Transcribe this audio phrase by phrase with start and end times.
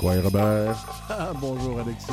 [0.00, 0.76] Robert?
[1.10, 2.12] Ah, bonjour, Alexis.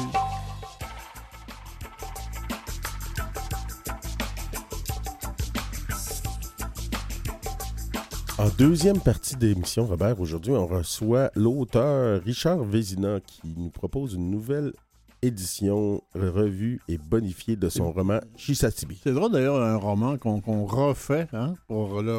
[8.37, 14.31] En deuxième partie d'émission, Robert, aujourd'hui, on reçoit l'auteur Richard Vézina qui nous propose une
[14.31, 14.73] nouvelle
[15.21, 18.99] édition revue et bonifiée de son roman Chisatibi.
[19.01, 22.17] C'est drôle d'ailleurs, un roman qu'on refait hein, pour le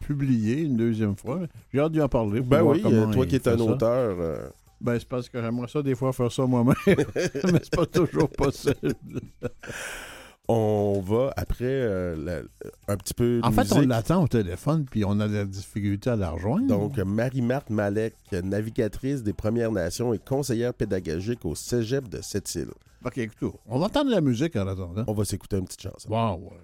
[0.00, 1.40] republier une deuxième fois.
[1.72, 2.40] J'ai hâte d'y en parler.
[2.40, 2.82] Ben oui,
[3.12, 4.48] toi qui es un auteur, euh,
[4.80, 6.74] Ben, c'est parce que j'aimerais ça des fois faire ça moi-même.
[6.86, 8.94] Mais c'est pas toujours possible.
[10.48, 14.84] on va après euh, la- un petit peu de En fait, on l'attend au téléphone,
[14.90, 16.66] puis on a de la difficulté à la rejoindre.
[16.66, 22.72] Donc, Marie-Marthe Malek, navigatrice des Premières Nations et conseillère pédagogique au cégep de Sept-Îles.
[23.04, 25.04] OK, écoute, on va entendre la musique en attendant.
[25.06, 26.10] On va s'écouter une petite chanson.
[26.10, 26.56] Wow, ouais.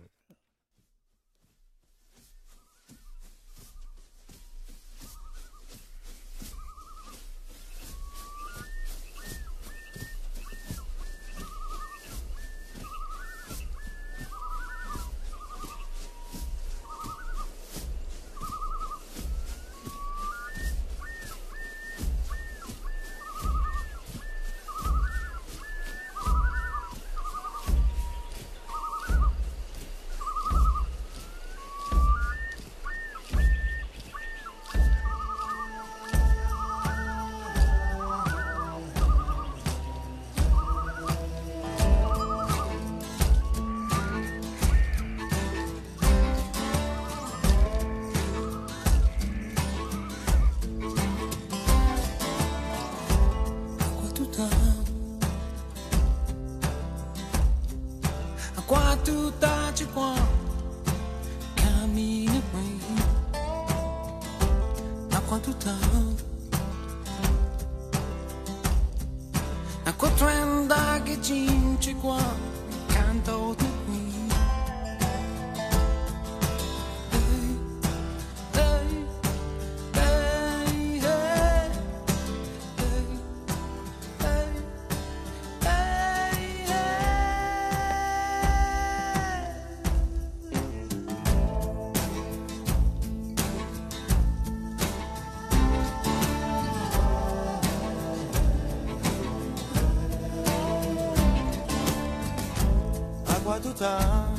[103.86, 104.34] Acqua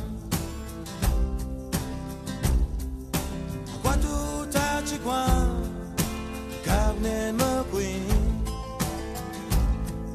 [3.96, 4.82] tutta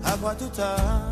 [0.03, 1.02] Acqua tutta ci qua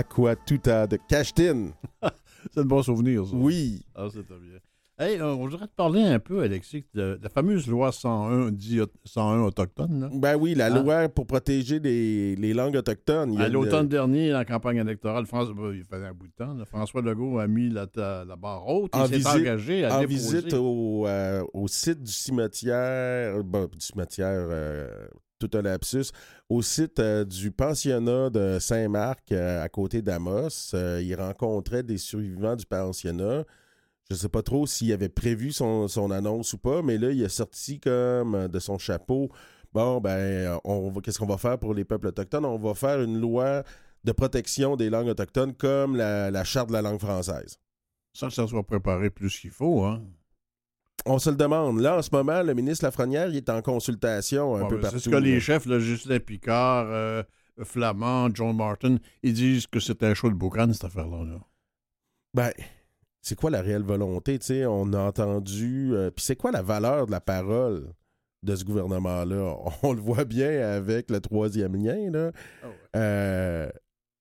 [0.00, 1.72] Aqua Tuta de Cashtin.
[2.54, 3.36] C'est un bon souvenir, ça.
[3.36, 3.82] Oui.
[3.94, 4.58] Ah, c'est très bien.
[4.98, 8.80] Hey, euh, on voudrait te parler un peu, Alexis, de la fameuse loi 101, dit
[9.04, 10.00] 101 autochtone.
[10.00, 10.10] Là.
[10.14, 10.80] Ben oui, la Ah.
[10.82, 13.34] loi pour protéger les, les langues autochtones.
[13.34, 16.54] Il À l'automne dernier, en campagne électorale, France- ben, il fallait un bout de temps,
[16.54, 17.86] là, François Legault a mis la,
[18.38, 18.94] barre haute.
[18.96, 20.16] En Il s'est engagé à en déposer.
[20.40, 24.88] visite au, euh, au site du cimetière, bon, du cimetière, euh,
[25.40, 26.12] tout un lapsus,
[26.48, 30.74] au site euh, du pensionnat de Saint-Marc euh, à côté d'Amos.
[30.74, 33.44] Euh, il rencontrait des survivants du pensionnat.
[34.08, 37.24] Je ne sais pas trop s'il avait prévu son, annonce ou pas, mais là, il
[37.24, 39.30] a sorti comme de son chapeau.
[39.72, 42.44] Bon, ben, on qu'est-ce qu'on va faire pour les peuples autochtones?
[42.44, 43.62] On va faire une loi
[44.02, 47.60] de protection des langues autochtones comme la, la charte de la langue française.
[48.12, 49.84] Sans que ça soit préparé plus qu'il faut.
[49.84, 50.02] Hein.
[51.06, 51.80] On se le demande.
[51.80, 54.82] Là, en ce moment, le ministre Lafrenière, il est en consultation un Bon, peu ben,
[54.82, 54.98] partout.
[54.98, 57.22] c'est ce que les chefs, là, Justin Picard, euh,
[57.62, 61.24] Flamand, John Martin, ils disent que c'était un show de boucan, cette affaire-là.
[61.24, 61.40] là.
[62.34, 62.50] Ben,
[63.22, 64.38] c'est quoi la réelle volonté?
[64.38, 64.66] tu sais?
[64.66, 65.90] On a entendu.
[65.94, 67.92] euh, Puis c'est quoi la valeur de la parole
[68.42, 69.56] de ce gouvernement-là?
[69.82, 72.10] On le voit bien avec le troisième lien.
[72.10, 72.30] Là.
[72.62, 72.72] Ah ouais.
[72.96, 73.70] Euh,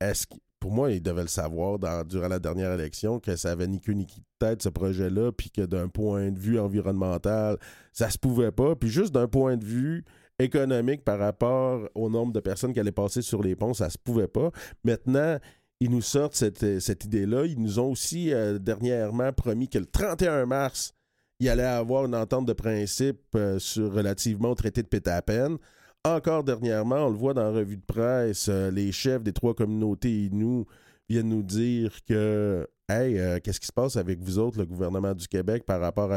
[0.02, 3.68] est-ce que- pour moi, il devait le savoir durant la dernière élection que ça avait
[3.68, 4.06] ni queue ni
[4.40, 7.58] tête, ce projet-là, puis que d'un point de vue environnemental,
[7.94, 8.76] ça se pouvait pas.
[8.76, 10.04] Puis juste d'un point de vue
[10.40, 13.98] économique par rapport au nombre de personnes qui allaient passer sur les ponts, ça se
[13.98, 14.52] pouvait pas.
[14.84, 15.38] Maintenant,
[15.80, 17.46] ils nous sortent cette, cette idée-là.
[17.46, 20.94] Ils nous ont aussi euh, dernièrement promis que le 31 mars,
[21.40, 25.58] il allait avoir une entente de principe euh, sur relativement au traité de Pétapen.
[26.06, 29.54] Encore dernièrement, on le voit dans la revue de presse, euh, les chefs des trois
[29.54, 30.66] communautés nous
[31.10, 35.14] viennent nous dire que Hey, euh, qu'est-ce qui se passe avec vous autres, le gouvernement
[35.14, 36.12] du Québec, par rapport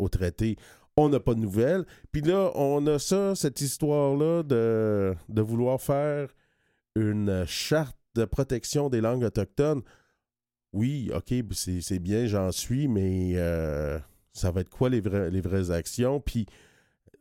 [0.00, 0.56] au traité?
[0.96, 1.84] On n'a pas de nouvelles.
[2.12, 6.28] Puis là, on a ça, cette histoire-là de, vouloir faire
[6.96, 9.82] une charte de protection des langues autochtones.
[10.72, 13.98] Oui, OK, c'est bien, j'en suis, mais euh,
[14.32, 16.20] ça va être quoi les, les vraies actions?
[16.20, 16.46] Puis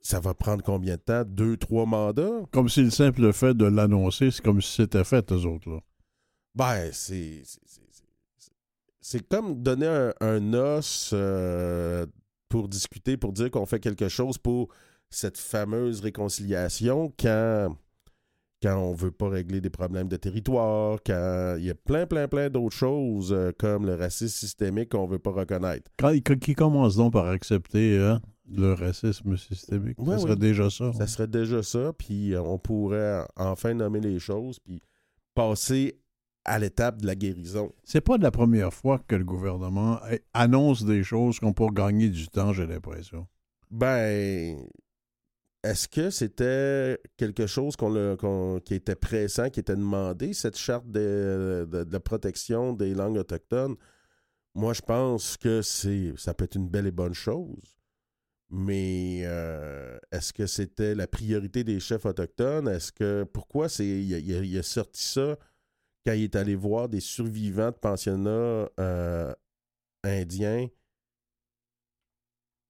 [0.02, 1.24] ça va prendre combien de temps?
[1.26, 2.42] Deux, trois mandats?
[2.52, 5.70] Comme si le simple fait de l'annoncer, c'est comme si c'était fait, eux autres.
[5.70, 5.80] Là.
[6.56, 7.44] Ben, c'est.
[9.00, 12.06] c'est- comme donner un, un os euh,
[12.50, 14.70] pour discuter, pour dire qu'on fait quelque chose pour
[15.10, 17.76] cette fameuse réconciliation quand,
[18.62, 22.28] quand on veut pas régler des problèmes de territoire, quand il y a plein, plein,
[22.28, 25.92] plein d'autres choses euh, comme le racisme systémique qu'on veut pas reconnaître.
[25.98, 28.22] Quand- qui commence donc par accepter hein,
[28.56, 29.98] le racisme systémique?
[30.00, 30.40] Ouais, ça serait oui.
[30.40, 30.94] déjà ça.
[30.94, 34.82] Ça serait déjà ça, puis euh, on pourrait enfin nommer les choses, puis
[35.34, 36.00] passer
[36.44, 37.72] à l'étape de la guérison.
[37.84, 42.10] C'est pas la première fois que le gouvernement eh, annonce des choses qu'on pour gagner
[42.10, 43.28] du temps, j'ai l'impression.
[43.70, 44.58] Ben,
[45.64, 51.68] est-ce que c'était quelque chose qu'on- qui était pressant, qui était demandé, cette charte de,
[51.72, 53.76] de- de protection des langues autochtones?
[54.56, 57.80] Moi, je pense que c'est ça peut être une belle et bonne chose.
[58.52, 62.68] Mais euh, est-ce que c'était la priorité des chefs autochtones?
[62.68, 65.38] Est-ce que pourquoi c'est il a, sorti ça
[66.06, 69.34] quand il est allé voir des survivants de pensionnats euh,
[70.04, 70.68] indiens?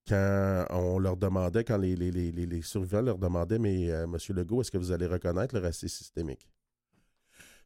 [0.07, 4.77] Quand on leur demandait, quand les survivants leur demandaient, mais euh, Monsieur Legault, est-ce que
[4.77, 6.47] vous allez reconnaître le racisme systémique?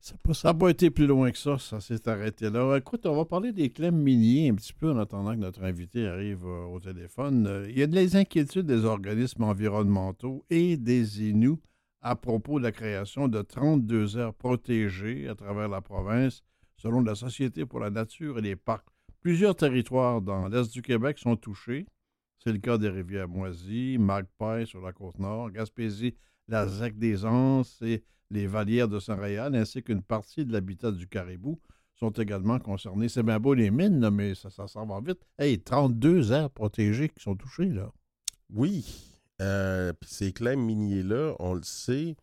[0.05, 0.13] Ça
[0.49, 2.77] n'a pas, été plus loin que ça, ça s'est arrêté là.
[2.77, 6.05] Écoute, on va parler des clèmes miniers un petit peu en attendant que notre invité
[6.05, 7.47] arrive euh, au téléphone.
[7.47, 11.57] Euh, il y a des inquiétudes des organismes environnementaux et des Inuits
[12.03, 16.43] à propos de la création de 32 aires protégées à travers la province,
[16.77, 18.85] selon la Société pour la nature et les parcs.
[19.21, 21.87] Plusieurs territoires dans l'est du Québec sont touchés.
[22.37, 26.13] C'est le cas des rivières Moisy, Magpie sur la côte nord, Gaspésie,
[26.47, 28.03] la ZEC des Anses et
[28.35, 31.59] les valières de Saint-Réal, ainsi qu'une partie de l'habitat du caribou,
[31.95, 33.07] sont également concernés.
[33.09, 35.19] C'est bien beau les mines, mais ça, s'en va vite.
[35.39, 37.91] Hey, 32 aires protégées qui sont touchées, là.
[38.53, 38.85] Oui.
[39.41, 42.15] Euh, ces claims miniers-là, on le sait,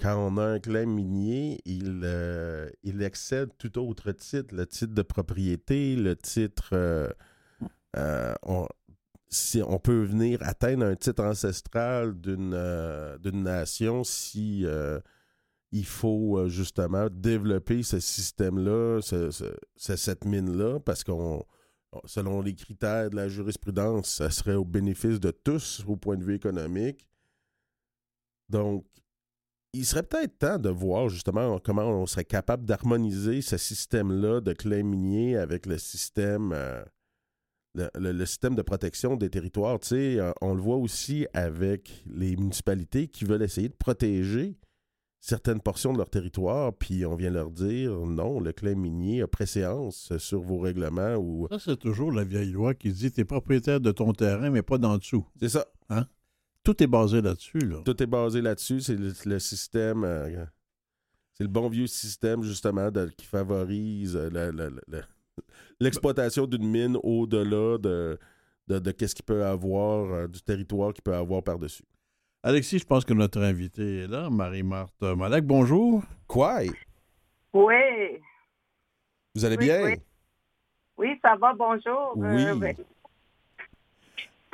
[0.00, 5.02] quand on a un claim minier, il, euh, excède tout autre titre, le titre de
[5.02, 6.70] propriété, le titre...
[6.72, 8.34] euh,
[9.32, 15.00] si on peut venir atteindre un titre ancestral d'une euh, nation si euh,
[15.72, 21.44] il faut euh, justement développer ce système-là, ce- ce- ce- cette mine-là, parce qu'on
[22.06, 26.24] selon les critères de la jurisprudence, ça serait au bénéfice de tous au point de
[26.24, 27.06] vue économique.
[28.48, 28.86] Donc,
[29.74, 34.52] il serait peut-être temps de voir justement comment on serait capable d'harmoniser ce système-là de
[34.52, 36.52] claims miniers avec le système,
[37.74, 39.78] le, le- le système de protection des territoires.
[39.80, 44.58] Tu sais, euh, on le voit aussi avec les municipalités qui veulent essayer de protéger
[45.20, 49.28] certaines portions de leur territoire, puis on vient leur dire non, le clan minier a
[49.28, 51.46] préséance sur vos règlements ou.
[51.50, 54.78] Ça, c'est toujours la vieille loi qui dit t'es propriétaire de ton terrain, mais pas
[54.78, 55.24] d'en dessous.
[55.38, 55.64] C'est ça.
[56.64, 57.58] Tout est basé là-dessus.
[57.58, 57.82] Là.
[57.84, 58.80] Tout est basé là-dessus.
[58.80, 60.04] C'est le, le système.
[60.04, 60.44] euh,
[61.34, 64.70] c'est le bon vieux système, justement, de- qui favorise euh, la- la-
[65.80, 68.18] l'exploitation d'une mine au-delà de,
[68.68, 71.84] de, de qu'est-ce qu'il peut avoir, euh, du territoire qu'il peut avoir par-dessus.
[72.42, 75.44] Alexis, je pense que notre invitée est là, Marie-Marthe Malek.
[75.44, 76.02] Bonjour.
[76.26, 76.60] Quoi?
[77.54, 77.74] Oui,
[79.34, 79.84] Vous allez Oui, bien?
[79.84, 79.94] oui.
[80.98, 82.12] oui, ça va, bonjour.
[82.16, 82.26] Oui.
[82.46, 82.76] Euh, ben,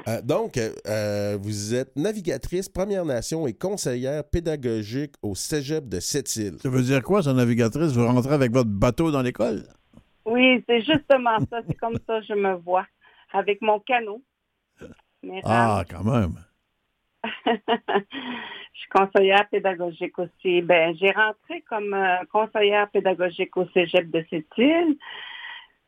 [0.07, 6.59] Euh, donc, euh, vous êtes navigatrice Première Nation et conseillère pédagogique au cégep de Sept-Îles.
[6.63, 7.93] Ça veut dire quoi, sa navigatrice?
[7.93, 9.65] Vous rentrez avec votre bateau dans l'école?
[10.38, 11.61] Oui, c'est justement ça.
[11.66, 12.87] C'est comme ça que je me vois,
[13.33, 14.23] avec mon canot.
[15.23, 16.35] Mes Ah, quand même.
[17.47, 20.62] je suis conseillère pédagogique aussi.
[20.62, 24.97] Ben, j'ai rentré comme euh, conseillère pédagogique au cégep de Sept-Îles.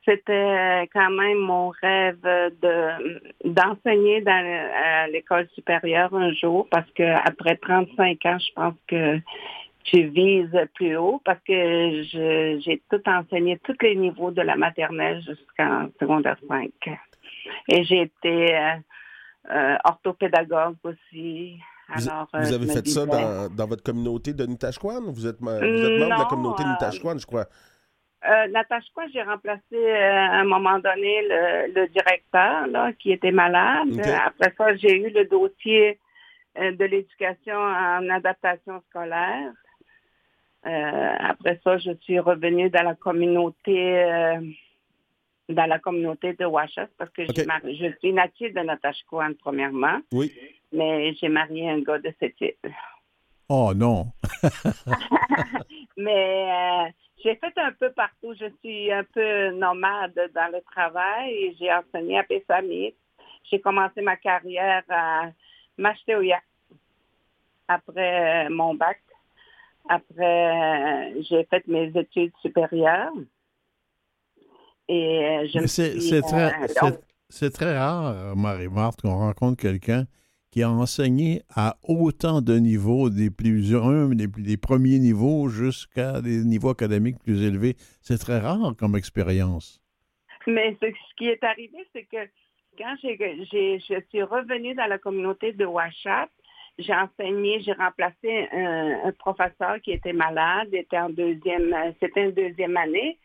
[0.04, 7.02] C'était quand même mon rêve de d'enseigner dans à l'école supérieure un jour parce que
[7.02, 9.21] après 35 ans, je pense que
[9.85, 11.53] tu vises plus haut parce que
[12.03, 16.71] je- j'ai tout enseigné tous les niveaux de la maternelle jusqu'en secondaire 5.
[17.69, 18.75] Et j'ai été euh,
[19.51, 21.59] euh, orthopédagogue aussi.
[21.97, 25.01] Vous, Alors, vous euh, je avez fait ça dans, dans votre communauté de Nutashquan?
[25.13, 27.47] Vous êtes, vous êtes membre de la communauté de Nutashquan, je crois.
[28.29, 33.33] Euh, Natashquan, j'ai remplacé euh, à un moment donné le, le directeur là, qui était
[33.33, 33.89] malade.
[34.27, 35.99] Après ça, j'ai eu le dossier
[36.57, 39.53] de l'éducation en adaptation scolaire.
[40.67, 44.40] Euh, après ça, je suis revenue dans la communauté euh,
[45.49, 50.33] dans la communauté de Ouachas parce que je suis native de Natashquan premièrement, Oui.
[50.73, 52.55] mais j'ai marié un gars de cette île.
[53.49, 54.07] Oh non.
[55.97, 56.90] Mais euh,
[57.23, 58.33] j'ai fait un peu partout.
[58.38, 62.95] Je suis un peu nomade dans le travail et j'ai enseigné à Pessamit.
[63.50, 65.31] J'ai commencé ma carrière à
[65.76, 66.38] Machteoya
[67.69, 69.00] après mon bac.
[69.89, 73.13] Après, euh, j'ai fait mes études supérieures.
[74.89, 80.07] Et euh, je C'est suis, c'est très, euh, très rare, Marie-Marthe, qu'on rencontre quelqu'un
[80.51, 83.71] qui a enseigné à autant de niveaux, des plus
[84.17, 87.77] des, des premiers niveaux jusqu'à des niveaux académiques plus élevés.
[88.03, 89.81] C'est très rare comme expérience.
[90.47, 92.17] Mais ce, ce qui est arrivé, c'est que
[92.77, 93.17] quand j'ai,
[93.51, 96.29] j'ai- je suis revenue dans la communauté de Ouachat,
[96.81, 102.77] j'ai enseigné, j'ai remplacé un, professeur qui était malade, était en deuxième, c'était une deuxième
[102.77, 103.19] année.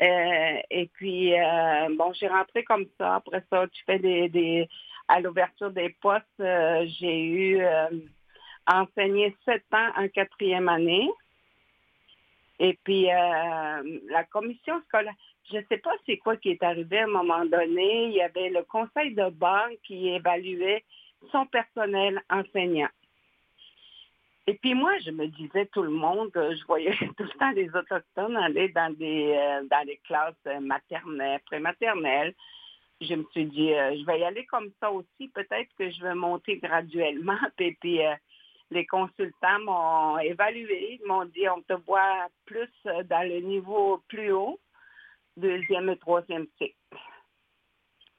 [0.00, 3.16] Euh, et puis, euh, bon, j'ai rentré comme ça.
[3.16, 4.68] Après ça, tu fais des,
[5.08, 7.60] à l'ouverture des postes, euh, j'ai eu
[8.66, 11.10] enseigné sept ans en quatrième année.
[12.60, 15.14] Et puis, la commission scolaire,
[15.50, 18.06] je ne sais pas c'est quoi qui est arrivé à un moment donné.
[18.06, 20.84] Il y avait le conseil de banque qui évaluait
[21.30, 22.88] son personnel enseignant.
[24.48, 27.50] Et puis moi, je me disais tout le monde, euh, je voyais tout le temps
[27.50, 32.34] les autochtones aller dans des euh, dans les classes euh, maternelles, prématernelles.
[33.02, 35.28] Je me suis dit, je vais y aller comme ça aussi.
[35.28, 37.36] Peut-être que je vais monter graduellement.
[37.58, 38.00] Et puis
[38.70, 44.32] les consultants m'ont évalué, ils m'ont dit, on te voit plus dans le niveau plus
[44.32, 44.58] haut,
[45.36, 46.74] deuxième et troisième cycle.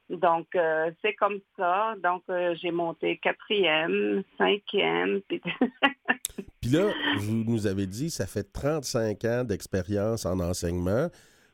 [0.09, 1.93] Donc, euh, c'est comme ça.
[2.03, 5.21] Donc, euh, j'ai monté quatrième, cinquième.
[5.27, 5.41] Puis...
[6.61, 11.07] Puis là, vous nous avez dit, ça fait 35 ans d'expérience en enseignement.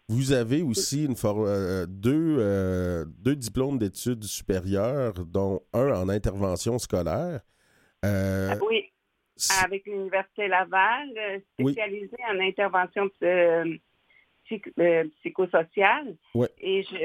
[0.10, 6.78] Vous avez aussi une for- euh, deux, deux diplômes d'études supérieures, dont un en intervention
[6.80, 7.42] scolaire.
[8.04, 8.84] Euh, oui,
[9.64, 11.10] avec l'Université Laval,
[11.60, 11.74] Oui.
[11.74, 13.10] spécialisée en intervention
[14.46, 15.04] psych- euh.
[16.34, 16.48] Ouais.
[16.60, 16.96] Et je,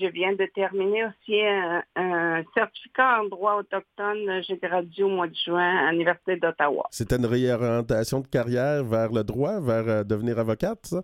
[0.00, 4.42] je viens de terminer aussi un, un certificat en droit autochtone.
[4.46, 6.86] J'ai gradué au mois de juin à l'Université d'Ottawa.
[6.90, 11.02] C'était une réorientation de carrière vers le droit, vers euh, devenir avocate, ça?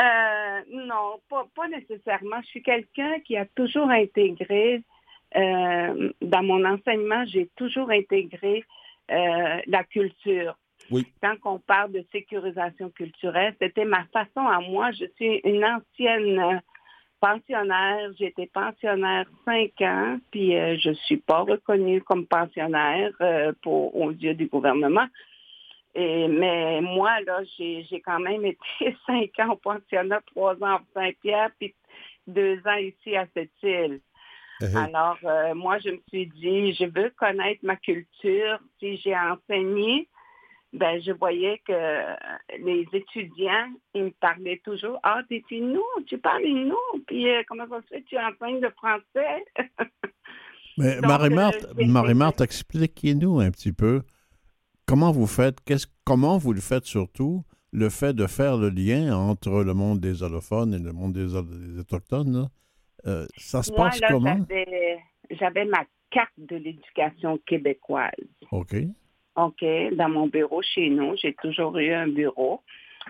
[0.00, 2.40] Euh, non, pas, pas nécessairement.
[2.42, 4.82] Je suis quelqu'un qui a toujours intégré,
[5.34, 8.64] dans mon enseignement, j'ai toujours intégré
[9.08, 10.56] la culture.
[10.90, 11.06] Oui.
[11.22, 14.90] Quand on parle de sécurisation culturelle, c'était ma façon à moi.
[14.92, 16.60] Je suis une ancienne
[17.20, 18.10] pensionnaire.
[18.18, 23.96] J'ai été pensionnaire cinq ans, puis euh, je suis pas reconnue comme pensionnaire euh, pour,
[23.96, 25.06] aux yeux du gouvernement.
[25.94, 30.82] Et, mais moi, là, j'ai quand même été cinq ans au pensionnat, trois ans à
[30.94, 31.74] Saint-Pierre, puis
[32.26, 34.00] deux ans ici à cette île.
[34.62, 38.58] Euh, Alors, euh, moi, je me suis dit, je veux connaître ma culture.
[38.78, 40.08] Si j'ai enseigné
[40.76, 41.72] ben, je voyais que
[42.64, 47.66] les étudiants, ils me parlaient toujours, ah, t'es nous, tu parles nous, puis euh, comment
[47.68, 49.44] ça se fait, tu enseignes le français?
[50.78, 54.02] Mais Marie-Marthe, euh, Marie-Marthe, expliquez-nous un petit peu
[54.86, 59.16] comment vous faites, qu'est-ce, comment vous le faites surtout, le fait de faire le lien
[59.16, 62.32] entre le monde des allophones et le monde des, des autochtones.
[62.42, 62.48] là.
[63.06, 64.36] Euh, ça se Moi, passe là, comment?
[64.48, 64.98] j'avais-
[65.30, 68.10] j'avais ma carte de l'éducation québécoise.
[68.52, 68.74] OK.
[69.36, 72.62] OK, dans mon bureau chez nous, j'ai toujours eu un bureau.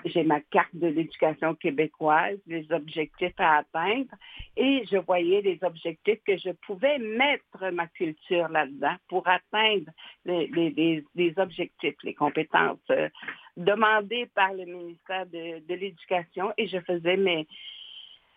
[0.05, 4.11] J'ai ma carte de l'éducation québécoise, les objectifs à atteindre,
[4.55, 9.91] et je voyais les objectifs que je pouvais mettre ma culture là-dedans pour atteindre
[10.27, 13.09] les, les- les- objectifs, les compétences euh,
[13.57, 17.47] demandées par le ministère de, de l'Éducation, et je faisais mes,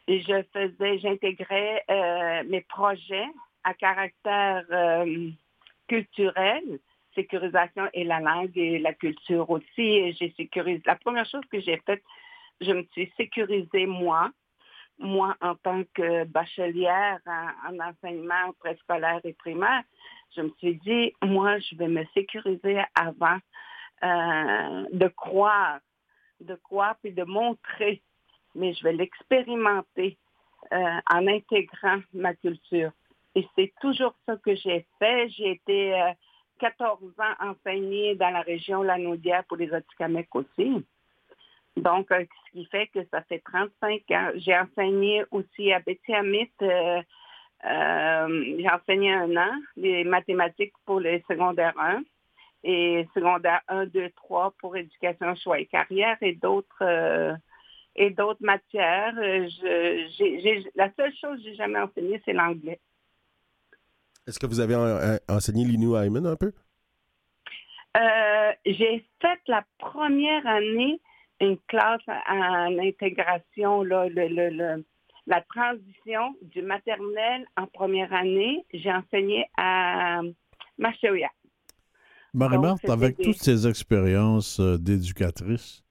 [0.07, 3.27] je faisais, j'intégrais euh, mes projets
[3.65, 5.29] à caractère euh,
[5.89, 6.79] culturel
[7.15, 10.13] sécurisation et la langue et la culture aussi.
[10.13, 10.81] J'ai sécurisé.
[10.85, 12.03] La première chose que j'ai faite,
[12.61, 14.31] je me suis sécurisée moi,
[14.97, 19.83] moi en tant que bachelière en, en enseignement préscolaire et primaire.
[20.35, 23.39] Je me suis dit, moi, je vais me sécuriser avant
[24.03, 25.79] euh, de croire,
[26.39, 28.01] de croire puis de montrer,
[28.55, 30.17] mais je vais l'expérimenter
[30.71, 32.91] euh, en intégrant ma culture.
[33.35, 35.29] Et c'est toujours ça que j'ai fait.
[35.29, 36.11] J'ai été euh,
[36.59, 40.85] 14 ans enseignée dans la région Lanaudière pour les Atikamekw aussi.
[41.77, 44.31] Donc, euh, ce qui fait que ça fait 35 ans.
[44.35, 46.51] J'ai enseigné aussi à Betty-Amit.
[46.61, 47.01] euh,
[47.65, 52.03] euh, j'ai enseigné un an les mathématiques pour les secondaires 1
[52.63, 57.37] et secondaire 1, 2, 3 pour éducation, choix et carrière et d'autres
[57.95, 59.13] et d'autres matières.
[60.75, 62.79] La seule chose que j'ai jamais enseignée, c'est l'anglais.
[64.29, 66.51] Est-ce que vous avez en- en- enseigné l'Inu Hyman un peu?
[67.97, 71.01] Euh, j'ai fait la première année
[71.41, 74.85] une classe en intégration, là, le, le- le-
[75.25, 78.65] la transition du maternel en première année.
[78.71, 80.21] J'ai enseigné à
[80.77, 81.29] Machoya.
[82.35, 85.83] Marie-Marthe, avec des- toutes ces expériences euh, d'éducatrice,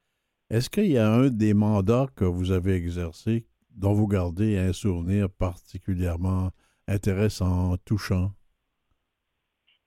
[0.49, 4.73] est-ce qu'il y a un des mandats que vous avez exercé dont vous gardez un
[4.73, 6.51] souvenir particulièrement
[6.89, 8.33] intéressant, touchant?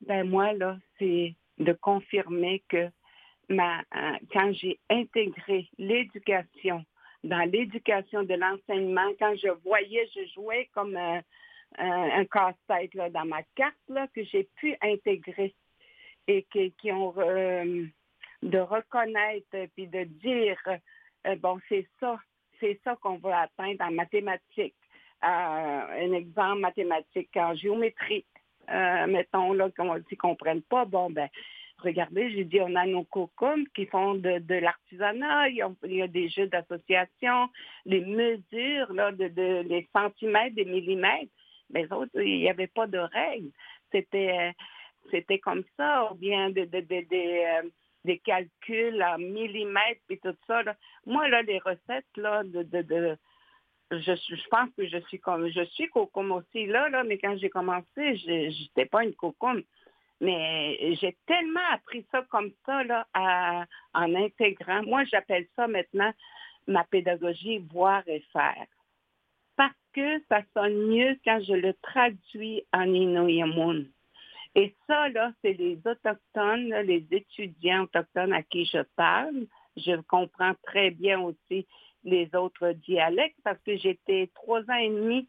[0.01, 2.89] Ben moi, là, c'est de confirmer que
[3.51, 6.85] euh, quand j'ai intégré l'éducation
[7.23, 11.21] dans l'éducation de l'enseignement, quand je voyais, je jouais comme un,
[11.77, 15.53] un- un casse-tête dans ma carte là, que j'ai pu intégrer
[16.27, 17.85] et qui ont euh,
[18.41, 20.57] de reconnaître puis de dire
[21.27, 22.19] euh, bon c'est ça,
[22.59, 24.75] c'est ça qu'on veut atteindre en mathématiques.
[25.21, 28.25] Un exemple mathématique en géométrie.
[28.69, 31.27] Euh, mettons là qu'on ne comprennent pas, bon ben
[31.79, 36.07] regardez, j'ai dit on a nos cocums qui font de, de l'artisanat, il y, a,
[36.07, 37.49] des jeux d'association,
[37.85, 41.31] les mesures là, de, de les centimètres, des millimètres.
[41.73, 43.49] Les autres, il n'y avait pas de règles.
[43.91, 44.53] C'était
[45.09, 47.69] c'était comme ça, ou bien de, euh,
[48.05, 50.63] des calculs en millimètres et tout ça.
[50.63, 50.75] là.
[51.05, 53.17] Moi, là, les recettes, là, de, de, de-
[53.91, 57.85] je, pense que je suis comme je suis aussi là, là, mais quand j'ai commencé,
[57.97, 59.61] je n'étais pas une cocum.
[60.21, 63.07] Mais j'ai tellement appris ça comme ça là,
[63.93, 64.83] en intégrant.
[64.83, 66.13] Moi, j'appelle ça maintenant
[66.67, 68.67] ma pédagogie voir et faire.
[69.55, 73.85] Parce que ça sonne mieux quand je le traduis en Inuyamun.
[74.53, 79.47] Et ça, là, c'est les Autochtones, les étudiants autochtones à qui je parle.
[79.77, 81.65] Je comprends très bien aussi
[82.03, 85.27] les autres dialectes parce que j'étais trois ans et demi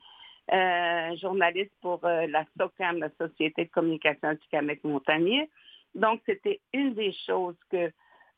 [0.53, 5.49] euh, journaliste pour euh, la SOCAM, la Société de communication du Québec montagnier.
[5.95, 7.93] Donc, c'était une des choses que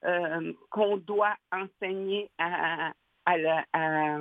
[0.05, 2.31] euh, qu'on doit enseigner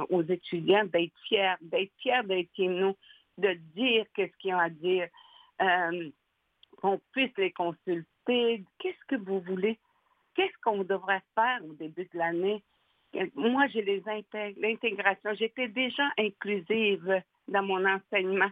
[0.09, 2.95] aux étudiants, d'être fiers, d'être fiers d'être nous,
[3.37, 5.09] de dire qu'est-ce qu'ils ont à dire,
[6.81, 8.63] qu'on puisse les consulter.
[8.79, 9.77] Qu'est-ce que vous voulez?
[10.35, 12.63] Qu'est-ce qu'on devrait faire au début de l'année?
[13.35, 15.33] Moi, j'ai les intég- l'intégration.
[15.35, 18.49] J'étais déjà inclusive dans mon enseignement,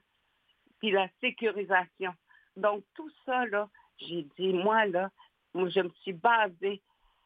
[0.79, 2.13] puis la sécurisation.
[2.55, 5.09] Donc, tout ça, là, j'ai dit, moi, là,
[5.53, 6.81] moi, je me suis basée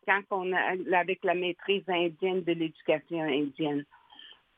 [0.07, 3.85] quand on a, avec la maîtrise indienne de l'éducation indienne.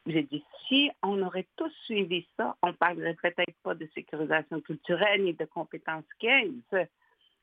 [0.06, 4.62] J'ai dit, si on aurait tous suivi ça, on ne parlerait peut-être pas de sécurisation
[4.62, 6.52] culturelle ni de compétences 15.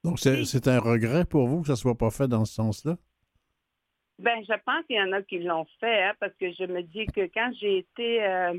[0.03, 2.97] Donc, c'est un regret pour vous que ça ne soit pas fait dans ce sens-là?
[4.19, 6.83] Ben, je pense qu'il y en a qui l'ont fait, hein, parce que je me
[6.83, 8.55] dis que quand j'ai été euh,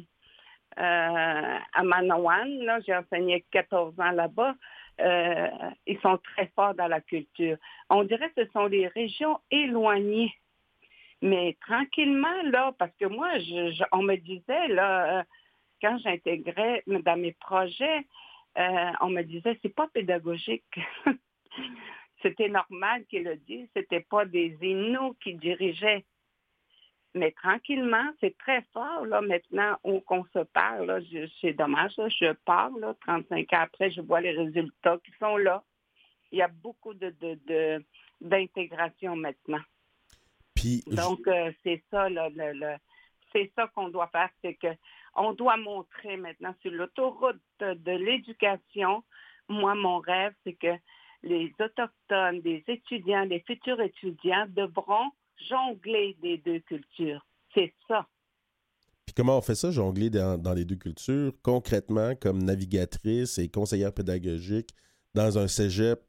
[0.78, 4.56] euh, à Manawan, là, j'ai enseigné 14 ans là-bas,
[5.00, 5.48] euh,
[5.88, 7.58] ils sont très forts dans la culture.
[7.90, 10.34] On dirait que ce sont des régions éloignées.
[11.22, 13.30] Mais tranquillement, là, parce que moi,
[13.94, 15.24] on me disait, là,
[15.82, 18.06] quand j'intégrais dans mes projets,
[18.58, 20.64] on me disait, c'est pas pédagogique.
[22.22, 26.06] C'était normal qu'ils le disent, c'était pas des Inuits qui dirigeaient.
[27.14, 31.02] Mais tranquillement, c'est très fort, là, maintenant, qu'on se parle,
[31.40, 35.64] c'est dommage, je parle, là, 35 ans après, je vois les résultats qui sont là.
[36.32, 37.16] Il y a beaucoup de,
[38.20, 39.62] d'intégration maintenant.
[40.56, 42.76] Puis, Donc, euh, c'est ça, le,
[43.32, 44.76] c'est ça qu'on doit faire, c'est que
[45.16, 49.04] on doit montrer maintenant sur l'autoroute de l'éducation.
[49.48, 50.76] Moi, mon rêve, c'est que
[51.26, 55.10] les Autochtones, les étudiants, les futurs étudiants devront
[55.50, 57.26] jongler des deux cultures.
[57.54, 58.08] C'est ça.
[59.06, 63.94] Puis comment on fait ça, jongler dans, les deux cultures, concrètement, comme navigatrice et conseillère
[63.94, 64.70] pédagogique
[65.14, 66.00] dans un cégep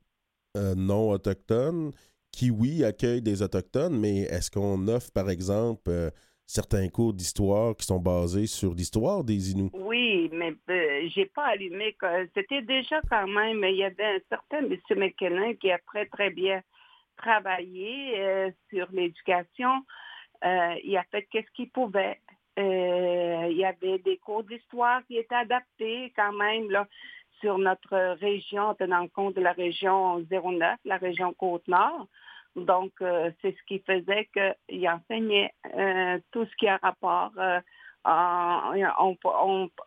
[0.57, 1.93] euh, non autochtone?
[2.33, 6.11] Qui, oui, accueille des Autochtones, mais est-ce qu'on offre, par exemple, euh,
[6.47, 9.71] certains cours d'histoire qui sont basés sur l'histoire des Inuits.
[9.75, 11.97] Oui, mais euh, j'ai pas allumé.
[12.35, 14.79] C'était déjà quand même, il y avait un certain M.
[14.97, 16.63] McKinnon qui a très, très bien
[17.17, 19.85] travaillé euh, sur l'éducation.
[20.45, 22.21] Euh, il a fait qu'est-ce qu'il pouvait.
[22.57, 26.87] il y avait des cours d'histoire qui étaient adaptés quand même là,
[27.41, 32.07] sur notre région, tenant compte de la région 09, la région Côte-Nord.
[32.57, 37.33] Donc, euh, c'est ce qui faisait qu'il enseignait euh, tout ce qui a rapport.
[37.39, 37.61] Euh,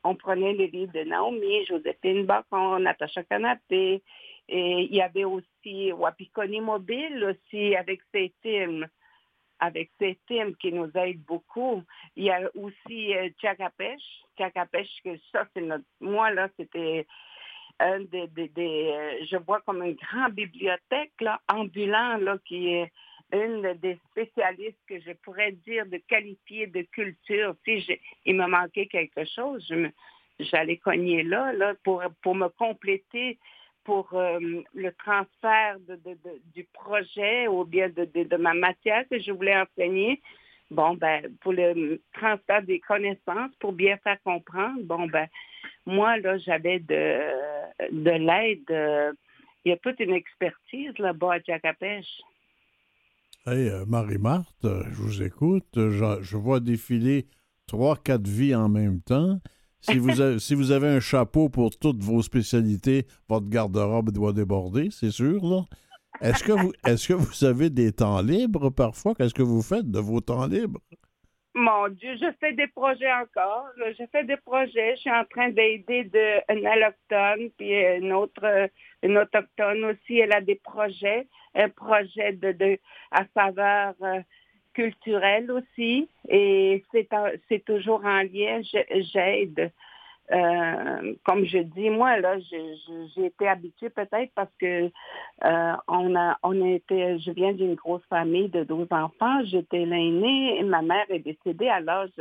[0.04, 4.04] on, prenait les livres de Naomi, Joséphine Bacon, Natacha Canapé.
[4.50, 8.88] Et il y avait aussi Wapikoni Mobile aussi avec ses films
[9.60, 11.84] avec ses films qui nous aident beaucoup.
[12.16, 14.02] Il y a aussi euh, Tchakapesh.
[15.04, 15.84] que ça, c'est notre...
[16.00, 17.06] Moi, là, c'était
[17.80, 22.92] un des, euh, je vois comme une grande bibliothèque là, ambulant là, qui est
[23.32, 27.56] une des spécialistes que je pourrais dire de qualifier de culture.
[27.64, 27.86] Si
[28.26, 29.72] il me manquait quelque chose,
[30.40, 33.38] j'allais cogner là, là pour, pour me compléter
[33.84, 34.40] pour euh,
[34.74, 35.98] le transfert de,
[36.54, 40.22] du projet ou bien de, de, ma matière que je voulais enseigner.
[40.72, 45.28] Bon, ben, pour le transfert des connaissances, pour bien faire comprendre, bon, ben,
[45.86, 47.20] moi, là, j'avais de,
[47.92, 48.70] de l'aide.
[48.70, 49.12] Euh,
[49.66, 52.22] il y a toute une expertise là-bas à Jacapèche.
[53.46, 55.68] Hey, euh, Marie-Marthe, euh, je vous écoute.
[55.76, 57.26] Je, vois défiler
[57.66, 59.40] trois, quatre vies en même temps.
[59.82, 64.34] Si vous, avez, si vous avez un chapeau pour toutes vos spécialités, votre garde-robe doit
[64.34, 65.64] déborder, c'est sûr, là.
[66.22, 69.16] Est-ce que, vous, est-ce que vous avez des temps libres parfois?
[69.16, 70.82] Qu'est-ce que vous faites de vos temps libres?
[71.56, 73.68] Mon Dieu, je fais des projets encore.
[73.78, 74.96] Je fais des projets.
[74.96, 78.70] Je suis en train d'aider de, un allochtone, puis une autre,
[79.02, 80.20] une autochtone aussi.
[80.20, 82.78] Elle a des projets, un projet de,
[83.12, 84.22] à saveur euh,
[84.74, 86.08] culturelle aussi.
[86.30, 87.10] Et c'est,
[87.50, 88.62] c'est toujours en lien.
[88.64, 89.72] J'aide
[90.32, 94.92] euh, comme je dis, moi, là, j'ai été habituée peut-être parce que
[95.44, 99.44] euh, on a on a été, je viens d'une grosse famille de 12 enfants.
[99.46, 102.12] J'étais l'aînée et ma mère est décédée à l'âge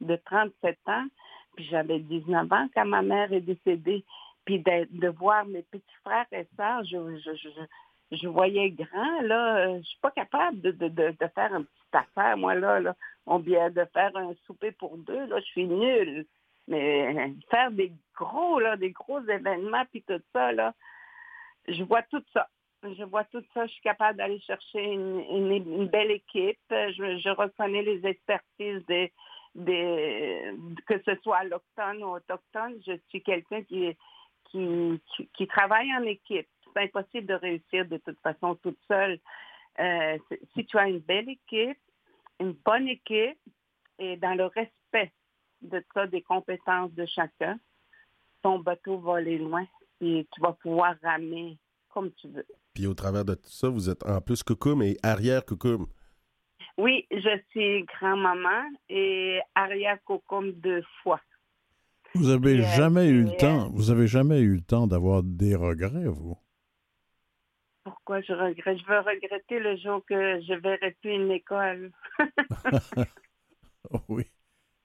[0.00, 1.06] de 37 ans.
[1.54, 4.04] Puis j'avais 19 ans quand ma mère est décédée.
[4.44, 9.20] Puis de, de voir mes petits frères et sœurs, je, je, je, je voyais grand,
[9.22, 12.80] là, je suis pas capable de, de, de, de faire une petite affaire, moi, là,
[12.80, 12.94] là.
[13.26, 16.26] On vient de faire un souper pour deux, là, je suis nulle.
[16.68, 20.74] Mais faire des gros, là, des gros événements, puis tout ça, là,
[21.68, 22.48] je vois tout ça.
[22.82, 23.66] Je vois tout ça.
[23.66, 26.58] Je suis capable d'aller chercher une, belle équipe.
[26.70, 29.12] Je, reconnais les expertises des,
[30.86, 32.80] que ce soit allochtone ou autochtone.
[32.86, 33.96] Je suis quelqu'un qui,
[34.50, 35.00] qui,
[35.34, 36.48] qui, travaille en équipe.
[36.72, 39.18] C'est impossible de réussir de toute façon toute seule.
[39.80, 40.18] Euh,
[40.54, 41.78] si tu as une belle équipe,
[42.40, 43.38] une bonne équipe
[43.98, 45.12] et dans le respect
[45.64, 47.58] de ça, des compétences de chacun,
[48.42, 49.66] ton bateau va aller loin
[50.00, 52.46] et tu vas pouvoir ramer comme tu veux.
[52.74, 55.86] Puis au travers de tout ça, vous êtes en plus coucoum et arrière coucoum.
[56.76, 61.20] Oui, je suis grand-maman et arrière coucoum deux fois.
[62.14, 66.06] Vous avez jamais eu le temps, vous avez jamais eu le temps d'avoir des regrets,
[66.06, 66.38] vous?
[67.84, 68.78] Pourquoi je regrette?
[68.78, 71.92] Je veux regretter le jour que je verrai plus une école.
[74.08, 74.24] oui.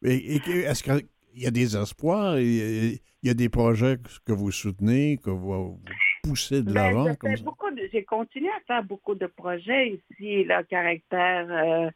[0.04, 2.40] Est-ce qu'il y a des espoirs?
[2.40, 5.80] Il y a des projets que vous soutenez, que vous,
[6.24, 7.06] poussez de ben, l'avant?
[7.92, 11.92] J'ai continué à faire beaucoup de projets ici, le caractère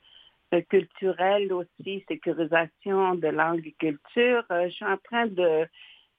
[0.54, 4.44] euh, culturel aussi, sécurisation de langue et culture.
[4.52, 5.68] Euh, je suis en train de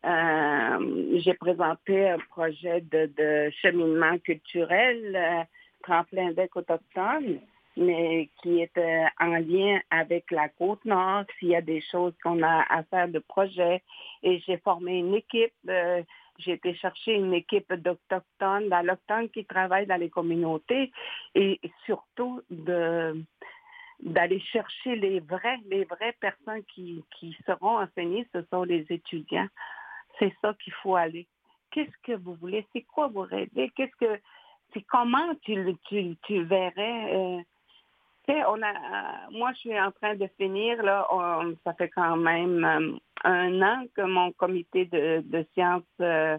[0.04, 5.42] euh, j'ai présenté un projet de, de cheminement culturel, euh,
[5.82, 7.40] tremplin d'ec autochtone,
[7.76, 12.14] mais qui est euh, en lien avec la côte nord, s'il y a des choses
[12.22, 13.82] qu'on a à faire de projet.
[14.22, 15.52] Et j'ai formé une équipe.
[15.68, 16.02] euh,
[16.38, 20.90] j'ai été chercher une équipe d'Autochtones, d'Allochtones qui travaillent dans les communautés
[21.34, 23.22] et surtout de
[24.00, 29.46] d'aller chercher les vrais, les vraies personnes qui, qui seront enseignées, ce sont les étudiants.
[30.18, 31.26] C'est ça qu'il faut aller.
[31.70, 32.66] Qu'est-ce que vous voulez?
[32.72, 33.70] C'est quoi vous rêvez?
[33.76, 34.20] Qu'est-ce que
[34.72, 37.14] c'est comment tu, tu, tu verrais?
[37.14, 37.40] euh,
[38.26, 41.06] tu sais, on a, euh, moi, je suis en train de finir, là,
[41.64, 46.38] ça fait quand même euh, un an que mon comité de, sciences euh,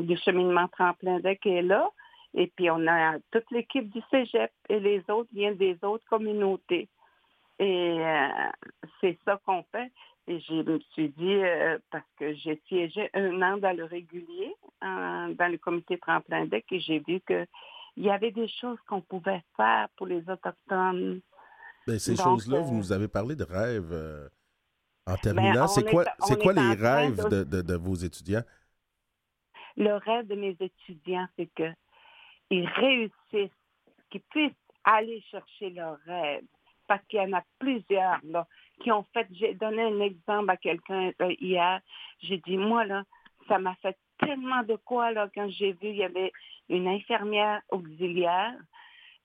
[0.00, 1.88] du cheminement tremplin deck est là.
[2.34, 6.88] Et puis, on a toute l'équipe du cégep et les autres viennent des autres communautés.
[7.60, 8.00] Et
[9.00, 9.92] c'est ça qu'on fait.
[10.26, 11.40] Et je me suis dit,
[11.92, 16.64] parce que j'ai siégé un an dans le régulier, euh, dans le comité tremplin deck,
[16.70, 17.46] et j'ai vu que
[17.96, 21.20] il y avait des choses qu'on pouvait faire pour les Autochtones.
[21.86, 23.92] Ben, ces choses-là, euh, vous nous avez parlé de rêves.
[23.92, 24.28] euh,
[25.06, 28.42] en Ben, terminant, c'est est- quoi, c'est quoi les rêves de- de, vos étudiants?
[29.76, 31.70] Le rêve de mes étudiants, c'est que
[32.50, 33.50] ils réussissent,
[34.10, 34.52] qu'ils puissent
[34.84, 36.44] aller chercher leurs rêves.
[36.86, 38.46] Parce qu'il y en a plusieurs là,
[38.82, 41.80] qui ont fait, j'ai donné un exemple à quelqu'un euh, hier,
[42.20, 43.04] j'ai dit, moi là,
[43.48, 46.32] ça m'a fait tellement de quoi là quand j'ai vu, il y avait
[46.68, 48.54] une infirmière auxiliaire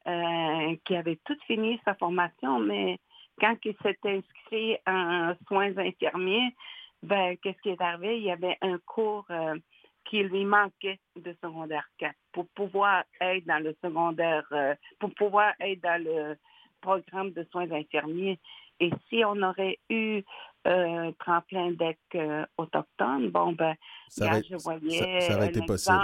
[0.07, 2.99] euh, qui avait tout fini sa formation, mais
[3.39, 6.55] quand il s'était inscrit en soins infirmiers,
[7.03, 8.17] ben, qu'est-ce qui est arrivé?
[8.17, 9.57] Il y avait un cours euh,
[10.05, 15.53] qui lui manquait de secondaire 4 pour pouvoir être dans le secondaire, euh, pour pouvoir
[15.59, 16.35] être dans le
[16.81, 18.39] programme de soins infirmiers.
[18.81, 20.23] Et si on aurait eu
[20.67, 23.75] euh, un tremplin d'ec euh, autochtone, bon, ben,
[24.09, 25.97] Ça aurait, je voyais ça- ça aurait un été possible.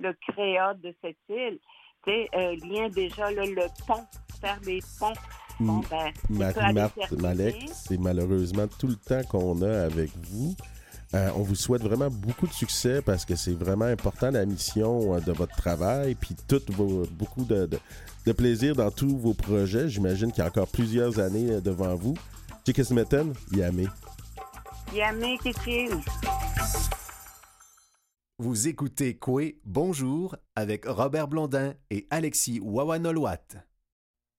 [0.00, 1.58] Le créa de cette île,
[2.04, 4.04] tu sais, euh, lien déjà là, le pont,
[4.40, 5.12] faire des ponts.
[5.60, 7.12] Bon, ben, Marie-Marthe.
[7.12, 10.54] Malek, c'est malheureusement tout le temps qu'on a avec vous.
[11.12, 15.14] Euh, on vous souhaite vraiment beaucoup de succès parce que c'est vraiment important la mission
[15.14, 16.34] euh, de votre travail, puis
[16.70, 17.78] vos, beaucoup de, de-
[18.26, 19.88] de plaisir dans tous vos projets.
[19.88, 22.14] J'imagine qu'il y a encore plusieurs années euh, devant vous.
[22.64, 23.86] Chickasmetten, Yamé.
[24.94, 26.00] Yamé Kitchen.
[28.42, 33.36] Vous écoutez Coué Bonjour avec Robert Blondin et Alexis Wawanolwat.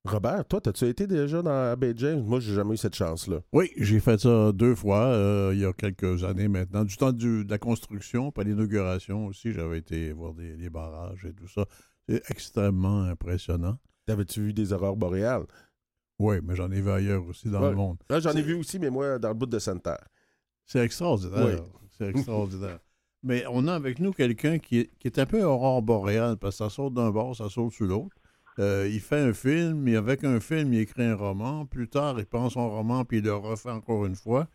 [0.05, 2.23] Robert, toi, as-tu été déjà dans Bay James?
[2.25, 3.41] Moi, j'ai jamais eu cette chance-là.
[3.53, 6.83] Oui, j'ai fait ça deux fois, euh, il y a quelques années maintenant.
[6.83, 11.33] Du temps du- de la construction, pas l'inauguration aussi, j'avais été voir des, barrages et
[11.35, 11.67] tout ça.
[12.09, 13.77] C'est extrêmement impressionnant.
[14.07, 15.45] T'avais-tu vu des aurores boréales?
[16.17, 17.69] Oui, mais j'en ai vu ailleurs aussi dans Ouais.
[17.69, 17.97] le monde.
[18.09, 20.07] Là, j'en ai vu aussi, mais moi, dans le bout de Sainte-Terre.
[20.65, 21.45] C'est extraordinaire.
[21.45, 21.87] Oui.
[21.99, 22.79] C'est extraordinaire.
[23.23, 26.57] Mais on a avec nous quelqu'un qui est, qui est un peu aurore boréale, parce
[26.57, 28.15] que ça saute d'un bord, ça saute sur l'autre.
[28.59, 31.65] Euh, il fait un film, et avec un film, il écrit un roman.
[31.65, 34.47] Plus tard, il prend son roman, puis il le refait encore une fois.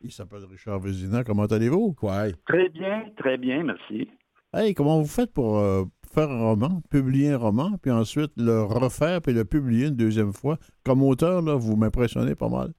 [0.00, 1.24] Il s'appelle Richard Vézina.
[1.24, 1.92] Comment allez-vous?
[1.94, 2.26] Quoi?
[2.46, 4.08] Très bien, très bien, merci.
[4.52, 8.62] Hey, comment vous faites pour euh, faire un roman, publier un roman, puis ensuite le
[8.62, 10.58] refaire, puis le publier une deuxième fois?
[10.84, 12.72] Comme auteur, là, vous m'impressionnez pas mal.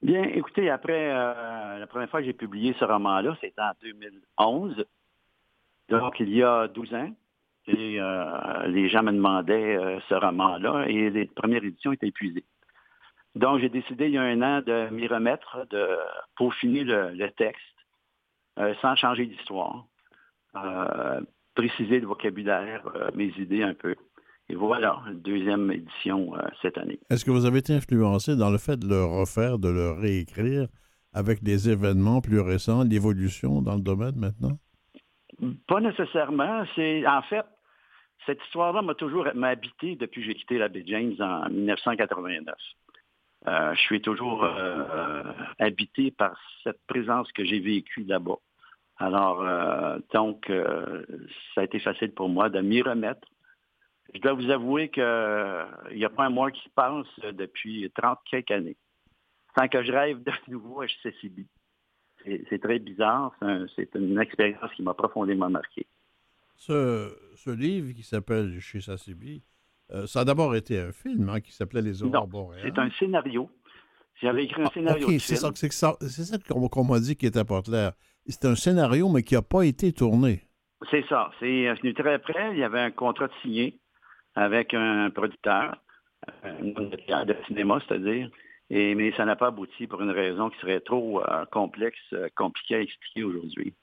[0.00, 4.84] Bien, écoutez, après euh, la première fois que j'ai publié ce roman-là, c'était en 2011.
[5.88, 7.10] Donc, il y a 12 ans.
[7.68, 12.44] Euh, les gens me demandaient euh, ce roman-là et les premières éditions étaient épuisées.
[13.34, 15.88] Donc, j'ai décidé il y a un an de m'y remettre, de
[16.36, 17.60] peaufiner le, texte
[18.80, 19.84] sans changer d'histoire,
[21.54, 22.82] préciser le vocabulaire,
[23.14, 23.94] mes idées un peu.
[24.50, 26.98] Et voilà, deuxième édition euh, cette année.
[27.10, 30.68] Est-ce que vous avez été influencé dans le fait de le refaire, de le réécrire
[31.12, 34.58] avec des événements plus récents, l'évolution dans le domaine maintenant?
[35.66, 36.64] Pas nécessairement.
[36.74, 37.44] C'est en fait
[38.28, 42.54] cette histoire-là m'a toujours habité depuis que j'ai quitté la baie James en 1989.
[43.46, 45.22] Euh, je suis toujours euh,
[45.58, 48.38] habité par cette présence que j'ai vécue là-bas.
[48.98, 50.52] Alors, euh, donc,
[51.54, 53.26] ça a été facile pour moi de m'y remettre.
[54.14, 55.02] Je dois vous avouer qu'il
[55.94, 58.76] n'y a pas un mois qui passe depuis 30 quelques années
[59.58, 61.46] sans que je rêve de nouveau à CCB.
[62.24, 63.32] C'est c'est très bizarre.
[63.38, 65.86] C'est un- C'est une expérience qui m'a profondément marqué.
[66.56, 69.42] Ce, ce livre qui s'appelle Chez Sassibi,
[69.92, 72.64] euh, ça a d'abord été un film hein, qui s'appelait Les Aurores boréales.
[72.74, 73.48] C'est un scénario.
[74.20, 75.08] J'avais écrit un Ah, scénario.
[75.20, 77.92] C'est ça, ça- ça qu'on qu'on m'a dit qui était pas clair.
[78.26, 80.42] C'est un scénario, mais qui n'a pas été tourné.
[80.90, 81.30] C'est ça.
[81.38, 82.52] C'est venu très près.
[82.52, 83.78] Il y avait un contrat de signé
[84.38, 85.76] avec un producteur,
[86.44, 88.30] un homme de cinéma, c'est-à-dire.
[88.70, 92.28] Et, mais ça n'a pas abouti pour une raison qui serait trop euh, complexe, euh,
[92.36, 93.74] compliquée à expliquer aujourd'hui.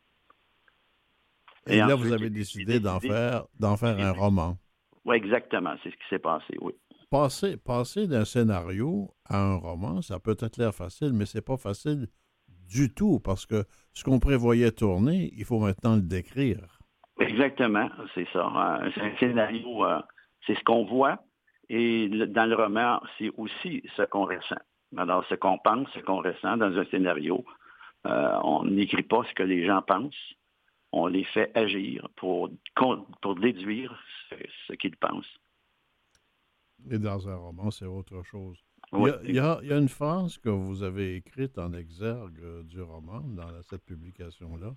[1.68, 4.58] Et, là, ensuite, vous avez décidé d'en faire, d'en faire un roman.
[5.04, 5.74] Oui, exactement.
[5.84, 6.74] C'est ce qui s'est passé, oui.
[7.10, 11.58] Passer, passer d'un scénario à un roman, ça peut être l'air facile, mais c'est pas
[11.58, 12.08] facile
[12.68, 13.64] du tout parce que
[13.94, 16.80] ce qu'on prévoyait tourner, il faut maintenant le décrire.
[17.20, 18.82] Exactement, c'est ça.
[18.84, 20.00] Euh, C'est un scénario, euh,
[20.46, 21.20] c'est ce qu'on voit.
[21.70, 24.62] Et dans le roman, c'est aussi ce qu'on ressent.
[24.98, 27.44] Alors, ce qu'on pense, ce qu'on ressent dans un scénario,
[28.06, 30.34] euh, on n'écrit pas ce que les gens pensent.
[30.92, 32.50] On les fait agir pour,
[33.22, 33.98] pour déduire
[34.30, 34.36] ce,
[34.68, 35.40] ce qu'ils pensent.
[36.90, 38.64] Et dans un roman, c'est autre chose.
[38.92, 39.12] Oui.
[39.24, 42.82] Il, y a, il y une phrase que vous avez écrite en exergue euh, du
[42.82, 44.76] roman, dans cette publication-là,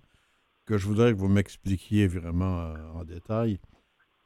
[0.65, 3.59] que je voudrais que vous m'expliquiez vraiment euh, en détail.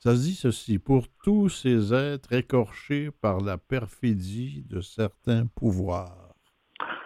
[0.04, 6.34] Ça dit ceci, pour tous ces êtres écorchés par la perfidie de certains pouvoirs.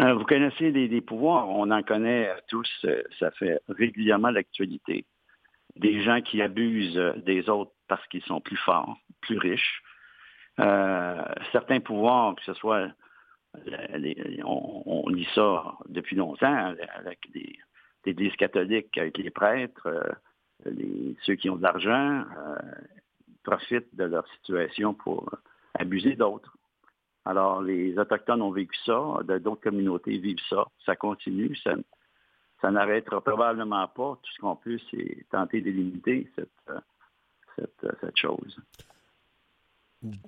[0.00, 5.04] Euh, Vous connaissez les pouvoirs, on en connaît euh, tous, euh, ça fait régulièrement l'actualité.
[5.74, 9.82] Des gens qui abusent des autres parce qu'ils sont plus forts, plus riches.
[11.50, 12.88] Certains pouvoirs, que ce soit,
[14.44, 17.58] on, on lit ça depuis longtemps, avec des,
[18.04, 19.88] des églises catholiques, avec les prêtres,
[21.24, 22.56] ceux qui ont de l'argent, euh,
[23.42, 25.30] profitent de leur situation pour
[25.74, 26.56] abuser d'autres.
[27.24, 33.20] Alors, les Autochtones ont vécu ça, de- d'autres communautés vivent ça, ça continue, ça, n'arrêtera
[33.20, 34.18] probablement pas.
[34.22, 35.62] Tout ce qu'on peut, c'est tenter
[36.34, 36.80] cette, euh,
[37.56, 38.58] cette, chose.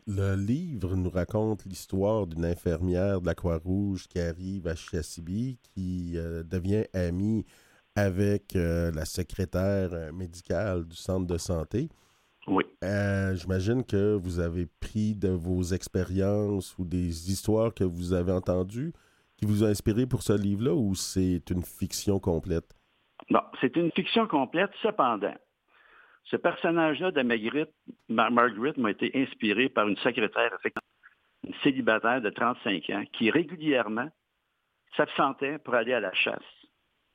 [0.07, 6.13] Le livre nous raconte l'histoire d'une infirmière de la Croix-Rouge qui arrive à Chasibi, qui
[6.17, 7.47] euh, devient amie
[7.97, 11.89] avec euh, la secrétaire euh, médicale du centre de santé.
[12.47, 12.65] Oui.
[12.83, 18.33] Euh, J'imagine que vous avez pris de vos expériences ou des histoires que vous avez
[18.33, 18.93] entendues
[19.37, 22.75] qui vous ont inspiré pour ce livre-là ou c'est une fiction complète?
[23.31, 24.71] Bon, c'est une fiction complète.
[24.83, 25.35] Cependant,
[26.25, 27.71] ce personnage-là de Margaret,
[28.09, 30.51] Mar- Margaret m'a été inspiré par une secrétaire,
[31.45, 34.09] une célibataire de 35 ans, qui régulièrement
[34.97, 36.41] s'absentait pour aller à la chasse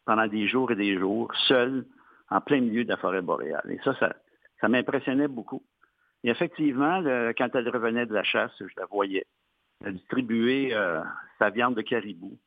[0.07, 1.85] pendant des jours et des jours, seule,
[2.29, 3.69] en plein milieu de la forêt boréale.
[3.69, 4.15] Et ça, ça,
[4.61, 5.61] ça m'impressionnait beaucoup.
[6.23, 9.25] Et effectivement, le- quand elle revenait de la chasse, je la voyais.
[9.85, 11.01] Elle distribuait euh,
[11.37, 12.37] sa viande de caribou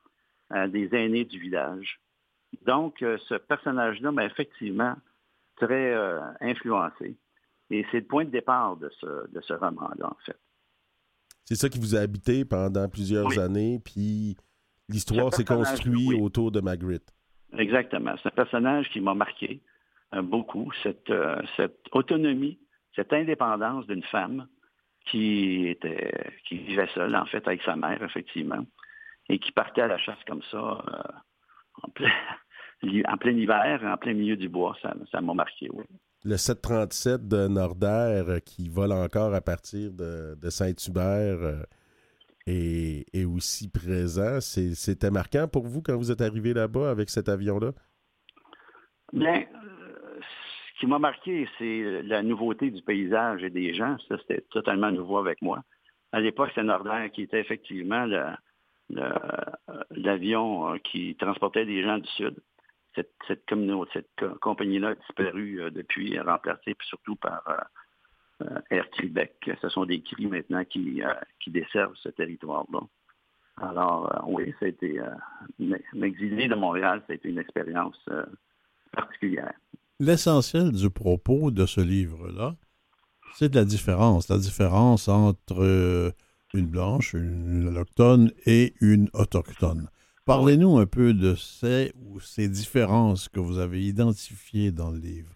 [0.49, 2.01] à des aînés du village.
[2.67, 4.97] Donc, euh, ce personnage-là m'a effectivement
[5.57, 7.17] très euh, influencé.
[7.71, 10.37] Et c'est le point de départ de ce, de ce roman-là, en fait.
[11.45, 13.39] C'est ça qui vous a habité pendant plusieurs Oui.
[13.39, 14.37] années, puis
[14.89, 16.21] l'histoire s'est construite oui.
[16.21, 17.13] autour de Magritte.
[17.59, 18.15] Exactement.
[18.23, 19.61] C'est un personnage qui m'a marqué
[20.15, 22.59] euh, beaucoup, cette, euh, cette autonomie,
[22.95, 24.47] cette indépendance d'une femme
[25.07, 26.13] qui était
[26.47, 28.65] qui vivait seule, en fait, avec sa mère, effectivement,
[29.29, 32.13] et qui partait à la chasse comme ça euh, en, plein,
[33.09, 34.77] en plein hiver, en plein milieu du bois.
[34.83, 35.85] Ça m'a marqué, oui.
[36.23, 41.65] Le 737 de Nordair qui vole encore à partir de, de Saint-Hubert
[42.47, 44.41] est aussi présent.
[44.41, 47.73] C'était marquant pour vous quand vous êtes arrivé là-bas avec cet avion-là?
[49.13, 50.21] Bien, euh,
[50.75, 53.97] ce qui m'a marqué, c'est la nouveauté du paysage et des gens.
[54.09, 55.63] Ça, c'était totalement nouveau avec moi.
[56.13, 59.13] À l'époque, c'est Nordair qui était effectivement euh,
[59.91, 62.37] l'avion euh, qui transportait des gens du Sud.
[62.95, 67.43] Cette, cette, communauté, cette co- compagnie-là a disparu depuis, remplacée surtout par
[68.71, 69.51] Air Québec.
[69.61, 71.13] Ce sont des cris maintenant qui, euh,
[71.47, 72.81] desservent ce territoire-là.
[73.61, 77.99] Alors, euh, oui, ça a été, euh, m'exiler de Montréal, ça a été une expérience
[78.09, 78.25] euh,
[78.93, 79.53] particulière.
[79.99, 82.57] L'essentiel du propos de ce livre-là,
[83.35, 84.29] c'est de la différence.
[84.29, 86.11] La différence entre euh,
[86.55, 89.89] une blanche, une autochtone et une autochtone.
[90.25, 95.35] Parlez-nous un peu de ces ou ces différences que vous avez identifiées dans le livre.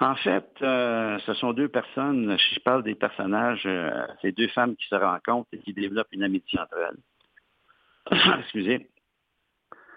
[0.00, 4.74] En fait, euh, ce sont deux personnes, je parle des personnages, euh, c'est deux femmes
[4.74, 8.38] qui se rencontrent et qui développent une amitié entre elles.
[8.40, 8.90] Excusez.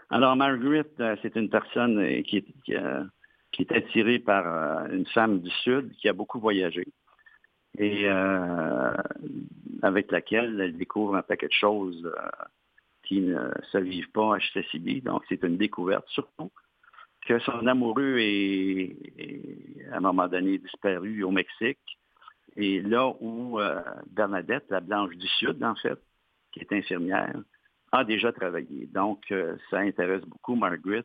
[0.10, 3.04] Alors, Margaret, euh, c'est une personne euh, qui, est, qui, euh,
[3.52, 6.86] qui est attirée par une femme du Sud qui a beaucoup voyagé
[7.80, 8.08] et
[9.84, 12.12] avec laquelle elle découvre un paquet de choses
[13.04, 15.02] qui ne se vivent pas à Chitasibi.
[15.02, 16.52] Donc, c'est une découverte, surtout
[17.28, 18.96] que son amoureux est,
[19.92, 21.80] à un moment donné disparu au Mexique.
[22.56, 26.00] Et là où euh, Bernadette, la blanche du Sud, en fait,
[26.54, 27.36] qui est infirmière,
[27.92, 28.88] a déjà travaillé.
[28.88, 31.04] Donc, euh, ça intéresse beaucoup Margaret,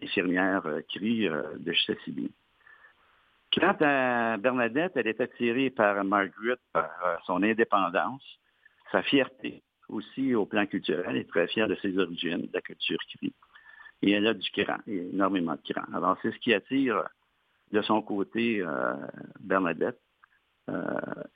[0.00, 2.32] l'infirmière euh, CRI euh, de Chitasibi.
[3.54, 6.90] Quant à Bernadette, elle est attirée par Margaret, par
[7.24, 8.22] son indépendance,
[8.92, 12.60] sa fierté, aussi au plan culturel, elle est très fière de ses origines, de la
[12.60, 12.98] culture
[14.00, 14.10] cri.
[14.10, 15.84] Et elle a du cran, énormément de cran.
[15.92, 17.04] Alors, c'est ce qui attire
[17.72, 18.94] de son côté euh,
[19.40, 20.00] Bernadette.
[20.68, 20.82] Euh,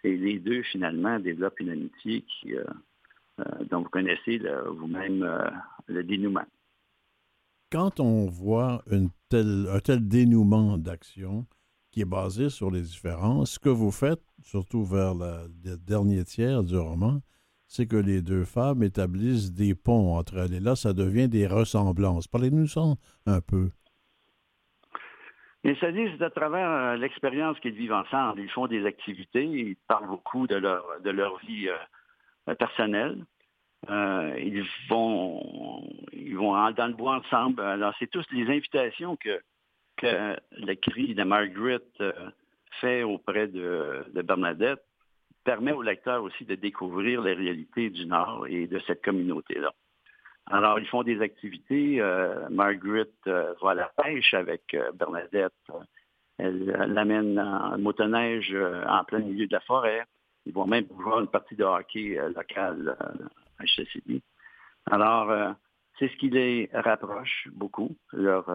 [0.02, 2.64] et les deux, finalement, développent une amitié euh,
[3.70, 4.40] dont vous connaissez
[4.76, 5.26] vous-même
[5.86, 6.44] le dénouement.
[7.70, 11.46] Quand on voit un tel dénouement d'action
[11.92, 16.64] qui est basé sur les différences, ce que vous faites, surtout vers le dernier tiers
[16.64, 17.20] du roman,
[17.70, 20.54] c'est que les deux femmes établissent des ponts entre elles.
[20.54, 22.26] Et là, ça devient des ressemblances.
[22.26, 22.80] Parlez-nous ça
[23.26, 23.70] un peu.
[25.80, 28.40] Ça dit, c'est à travers euh, l'expérience qu'ils vivent ensemble.
[28.40, 33.24] Ils font des activités, ils parlent beaucoup de leur, vie euh, personnelle.
[33.88, 37.60] Euh, ils vont ils dans le bois ensemble.
[37.62, 39.40] Alors, c'est tous les invitations que,
[39.96, 41.78] que le cri de Margaret
[42.80, 44.82] fait auprès de Bernadette
[45.50, 49.72] permet au lecteur aussi de découvrir les réalités du Nord et de cette communauté-là.
[50.46, 52.00] Alors, ils font des activités.
[52.00, 55.64] Euh, Margaret euh, va à la pêche avec euh, Bernadette.
[56.38, 60.04] Elle l'amène en motoneige en plein milieu de la forêt.
[60.46, 62.96] Ils vont même voir une partie de hockey local
[63.58, 64.22] à HCCB.
[64.88, 65.56] Alors,
[65.98, 68.48] c'est ce qui les rapproche beaucoup, leur,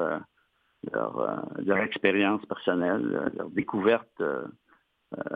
[0.92, 4.46] leur, expérience personnelle, leur découverte euh,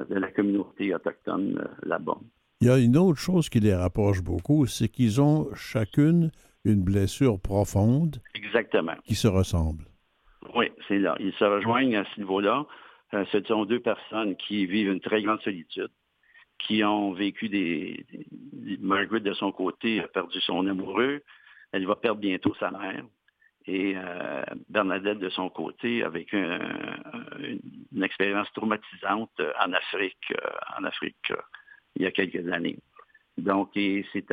[0.09, 2.17] de la communauté autochtone euh, là-bas.
[2.61, 6.32] Il y a une autre chose qui les rapproche beaucoup, c'est qu'ils ont chacune
[6.65, 8.17] une blessure profonde.
[8.36, 8.95] Exactement.
[9.05, 9.86] Qui se ressemble.
[10.55, 11.15] Oui, c'est là.
[11.20, 12.65] Ils se rejoignent à ce niveau-là.
[13.13, 15.91] Euh, ce sont deux personnes qui vivent une très grande solitude,
[16.59, 18.05] qui ont vécu des,
[18.82, 21.22] Margaret, de son côté, a perdu son amoureux.
[21.72, 23.03] Elle va perdre bientôt sa mère.
[23.72, 27.61] Et euh, Bernadette, de son côté, avec une,
[28.01, 31.36] expérience traumatisante en Afrique, euh, en Afrique euh,
[31.95, 32.80] il y a quelques années.
[33.38, 34.26] Donc, c'est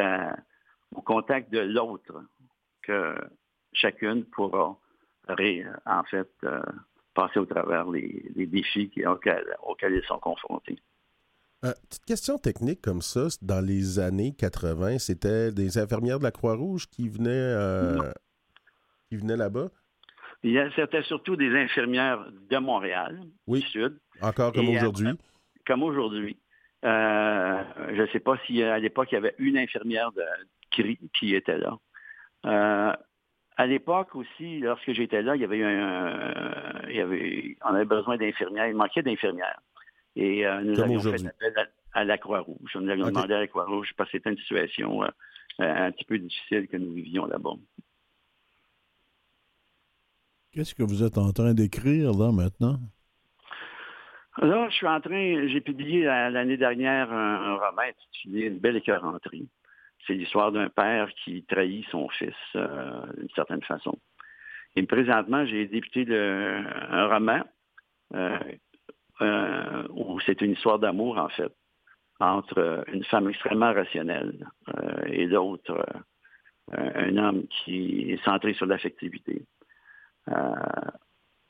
[0.94, 2.22] au contact de l'autre
[2.80, 3.14] que
[3.74, 4.78] chacune pourra,
[5.28, 6.30] en fait,
[7.12, 10.78] passer au travers les, défis auxquels, auxquels ils sont confrontés.
[11.60, 16.88] petite question technique comme ça, dans les années 80, c'était des infirmières de la Croix-Rouge
[16.88, 18.12] qui venaient
[19.08, 19.68] qui venaient là-bas?
[20.42, 23.60] C'était surtout des infirmières de Montréal, oui.
[23.60, 23.98] du Sud.
[24.20, 25.08] Encore comme aujourd'hui?
[25.66, 26.38] comme aujourd'hui.
[26.84, 30.22] Euh, je ne sais pas si à l'époque, il y avait une infirmière de,
[30.70, 31.76] qui, qui était là.
[32.46, 32.92] Euh,
[33.56, 37.84] à l'époque aussi, lorsque j'étais là, il y avait un, il y avait, on avait
[37.84, 39.60] besoin d'infirmières, il manquait d'infirmières.
[40.14, 42.72] Et euh, nous avions fait appel à, la Croix-Rouge.
[42.74, 45.02] On avait demandé à la Croix-Rouge parce que c'était une situation
[45.58, 47.54] un petit peu difficile que nous vivions là-bas.
[50.56, 52.78] Qu'est-ce que vous êtes en train d'écrire là maintenant?
[54.38, 59.50] Là, je suis en train, j'ai publié l'année dernière un, roman intitulé Une belle écœuranterie.
[60.06, 63.98] C'est l'histoire d'un père qui trahit son fils euh, d'une certaine façon.
[64.76, 67.42] Et présentement, j'ai débuté un roman
[68.14, 68.38] euh,
[69.20, 71.52] euh, où c'est une histoire d'amour, en fait,
[72.18, 74.46] entre une femme extrêmement rationnelle
[75.04, 75.84] et l'autre,
[76.72, 79.42] un homme qui est centré sur l'affectivité.
[80.30, 80.54] Euh,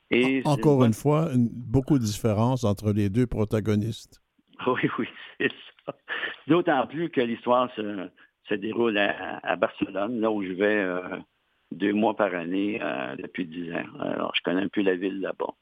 [0.09, 4.21] et Encore une fois, beaucoup de différences entre les deux protagonistes.
[4.65, 5.07] Oui, oui,
[5.37, 5.51] c'est
[5.85, 5.95] ça.
[6.47, 11.19] D'autant plus que l'histoire se, déroule à, Barcelone, là où je vais euh,
[11.71, 13.85] deux mois par année euh, depuis dix ans.
[13.99, 15.53] Alors, je connais un peu la ville là-bas.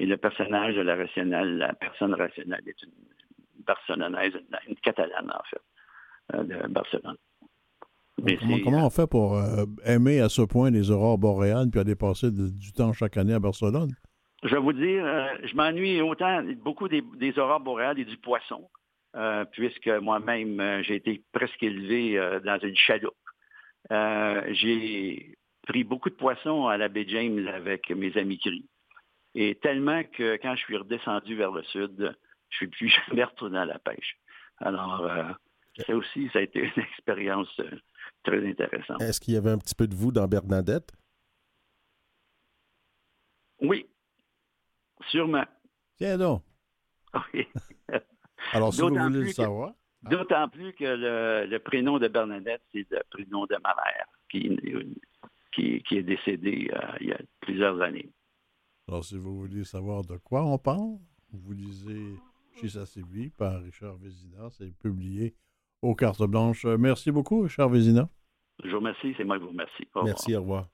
[0.00, 4.32] Et le personnage de la rationnelle, la personne rationnelle est une barcelonaise,
[4.66, 7.18] une catalane, en fait, de Barcelone.
[8.64, 12.30] Comment, on fait pour euh, aimer à ce point les aurores boréales puis aller passer
[12.30, 13.90] du temps chaque année à Barcelone?
[14.42, 18.68] Je vais vous dire, euh, je m'ennuie autant beaucoup des, aurores boréales et du poisson,
[19.16, 23.14] euh, puisque moi-même, j'ai été presque élevé dans une chaloupe.
[23.90, 25.34] j'ai
[25.66, 28.66] pris beaucoup de poissons à la baie James avec mes amis gris.
[29.34, 32.14] Et tellement que quand je suis redescendu vers le sud, je ne
[32.50, 34.16] suis plus jamais retourné à la pêche.
[34.58, 35.08] Alors,
[35.86, 37.60] ça aussi, ça a été une expérience
[38.24, 38.96] très intéressant.
[38.98, 40.92] Est-ce qu'il y avait un petit peu de vous dans Bernadette?
[43.60, 43.86] Oui,
[45.10, 45.44] sûrement.
[45.96, 46.42] Tiens donc.
[47.34, 47.46] Oui.
[48.52, 49.74] Alors, si vous voulez le savoir.
[50.02, 54.58] D'autant plus que le, prénom de Bernadette, c'est le prénom de ma mère, qui,
[55.52, 58.10] qui, est décédée euh, il y a plusieurs années.
[58.88, 60.96] Alors, si vous voulez savoir de quoi on parle,
[61.32, 62.14] vous lisez
[62.58, 64.48] Chez Sassibi par Richard Vézina.
[64.50, 65.34] C'est publié
[65.82, 66.64] aux cartes blanches.
[66.64, 68.08] Euh, merci beaucoup, cher Vézina.
[68.62, 69.88] Je vous remercie, c'est moi qui vous remercie.
[69.94, 70.66] Au Merci, au revoir.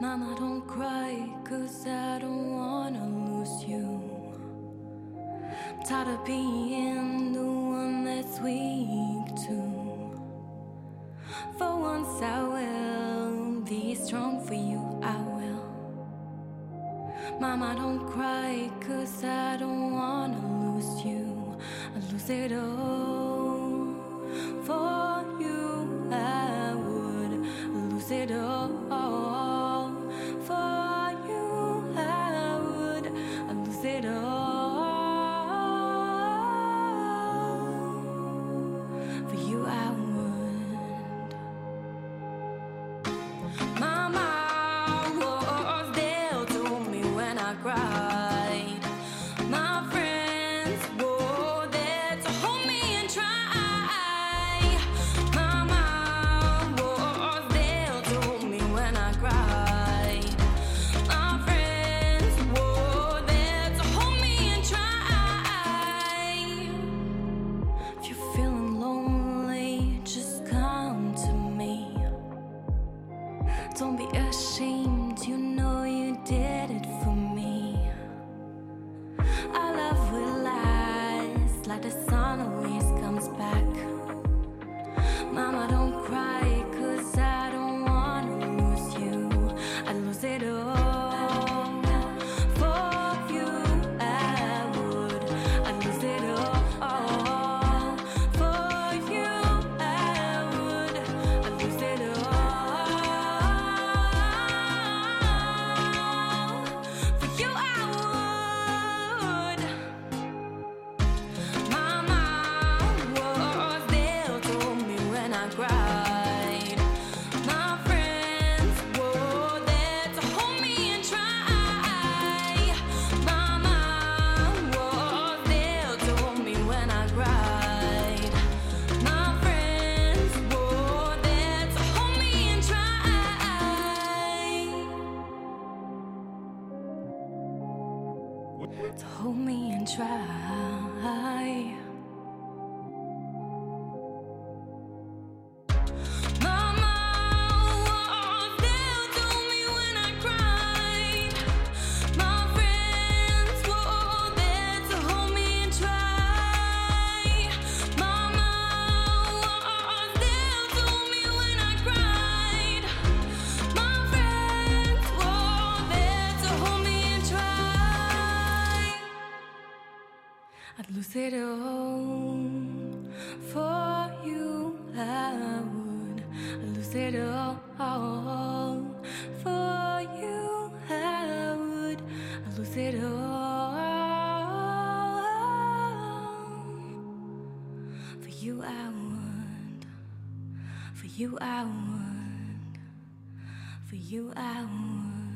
[0.00, 1.14] Mama, don't cry,
[1.44, 4.00] cause I don't wanna lose you.
[5.68, 9.71] I'm tired of being the one that's weak too.
[17.62, 21.56] Mama, don't cry, cause I don't wanna lose you.
[21.94, 23.01] I lose it all.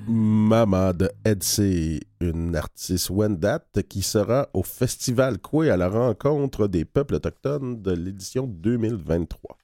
[0.08, 6.84] Mama de Edsey, une artiste Wendat qui sera au Festival Coué à la rencontre des
[6.84, 9.56] peuples autochtones de l'édition 2023.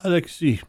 [0.00, 0.60] Alexis,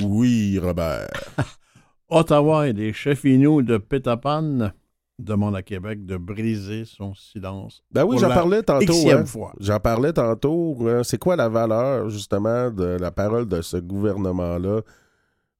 [0.00, 1.08] Oui, Robert.
[2.08, 4.72] Ottawa et les chefs de Pétapan
[5.20, 7.82] demandent à Québec de briser son silence.
[7.92, 9.10] Ben oui, Pour j'en la parlais tantôt.
[9.10, 9.24] Hein.
[9.24, 9.52] fois.
[9.60, 10.76] J'en parlais tantôt.
[10.88, 11.02] hein.
[11.04, 14.80] C'est quoi la valeur, justement, de la parole de ce gouvernement-là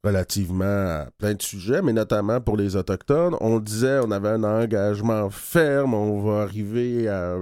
[0.02, 3.36] relativement à plein de sujets, mais notamment pour les Autochtones?
[3.40, 7.36] On disait on avait un engagement ferme, on va arriver à,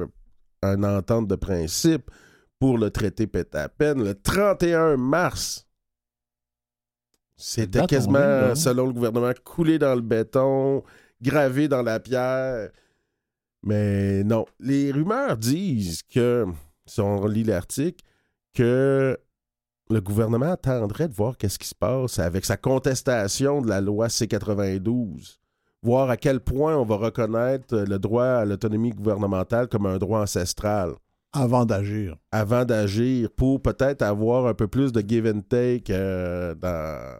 [0.63, 2.11] à une entente de principe
[2.59, 5.65] pour le traité Pétapen le 31 mars.
[7.37, 8.55] C'était quasiment, là.
[8.57, 10.83] selon le gouvernement, coulé dans le béton,
[11.21, 12.71] gravé dans la pierre.
[13.63, 16.47] Mais non, les rumeurs disent que,
[16.87, 18.05] si on lit l'article,
[18.55, 19.19] que
[19.91, 24.09] le gouvernement attendrait de voir qu'est-ce qui se passe avec sa contestation de la loi
[24.09, 25.39] C-92,
[25.83, 30.21] voir à quel point on va reconnaître le droit à l'autonomie gouvernementale comme un droit
[30.21, 30.93] ancestral
[31.33, 32.17] Avant d'agir.
[32.33, 37.19] avant d'agir pour peut-être avoir un peu plus de give and take euh, dans,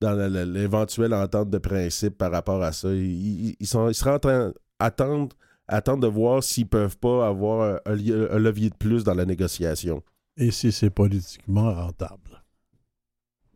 [0.00, 2.92] dans le- le- l'éventuelle entente de principe par rapport à ça.
[2.92, 5.36] Ils, ils- sont, ils seraient en train d'attendre
[5.68, 10.02] attendre de voir s'ils peuvent pas avoir un, levier de plus dans la négociation.
[10.36, 12.42] Et si c'est politiquement rentable?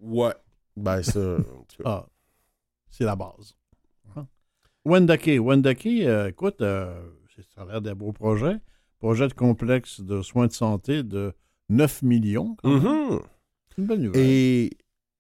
[0.01, 0.35] Ouais.
[0.77, 1.37] Ben ça.
[1.85, 2.07] Ah,
[2.91, 3.55] c'est la base.
[4.17, 4.27] Hein?
[4.85, 5.31] Wendake.
[5.41, 6.95] Wendake, euh, écoute, euh,
[7.55, 8.59] ça a l'air d'un beau projet.
[9.01, 11.33] Projet de complexe de soins de santé de
[11.69, 12.55] 9 millions.
[12.63, 12.83] quand même.
[12.83, 13.21] Mhm.
[13.71, 14.23] C'est une bonne nouvelle.
[14.25, 14.71] Et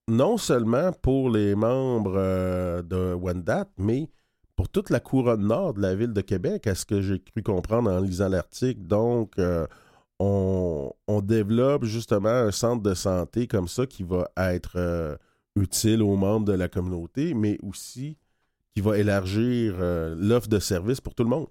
[0.09, 4.09] non seulement pour les membres euh, de Wendat, mais
[4.57, 7.43] pour toute la couronne nord de la ville de Québec, à ce que j'ai cru
[7.43, 8.83] comprendre en lisant l'article.
[8.83, 9.67] Donc, euh,
[10.19, 10.93] on,
[11.23, 15.17] développe justement un centre de santé comme ça qui va être euh,
[15.57, 18.19] utile aux membres de la communauté, mais aussi
[18.75, 19.77] qui va élargir
[20.17, 21.47] l'offre de services pour tout le monde.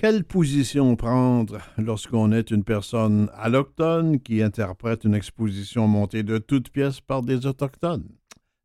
[0.00, 6.70] Quelle position prendre lorsqu'on est une personne allochtone qui interprète une exposition montée de toutes
[6.70, 8.08] pièces par des autochtones?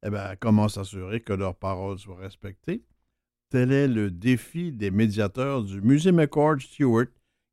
[0.05, 2.83] Eh bien, comment s'assurer que leurs paroles soient respectées?
[3.49, 7.07] Tel est le défi des médiateurs du Musée McCord Stewart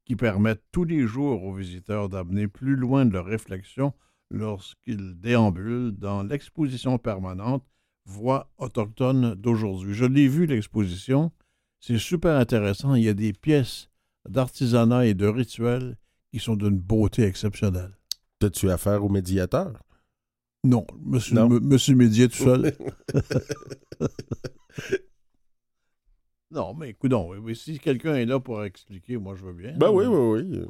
[0.05, 3.95] qui permettent tous les jours aux visiteurs d'amener plus loin de leur réflexion
[4.31, 7.65] lorsqu'ils déambulent dans l'exposition permanente
[8.05, 9.95] Voix autochtones d'aujourd'hui.
[9.95, 11.33] Je l'ai vu, l'exposition.
[11.81, 12.95] C'est super intéressant.
[12.95, 13.89] Il y a des pièces
[14.29, 15.97] d'artisanat et de rituels
[16.33, 17.97] qui sont d'une beauté exceptionnelle.
[18.43, 19.83] As-tu affaire au médiateur?
[20.63, 21.51] Non, monsieur, Non?
[21.51, 22.75] m- monsieur Médier tout seul.
[26.51, 27.13] non, mais écoute,
[27.55, 29.75] si quelqu'un est là pour expliquer, moi je veux bien.
[29.79, 30.67] Ben oui, oui, oui.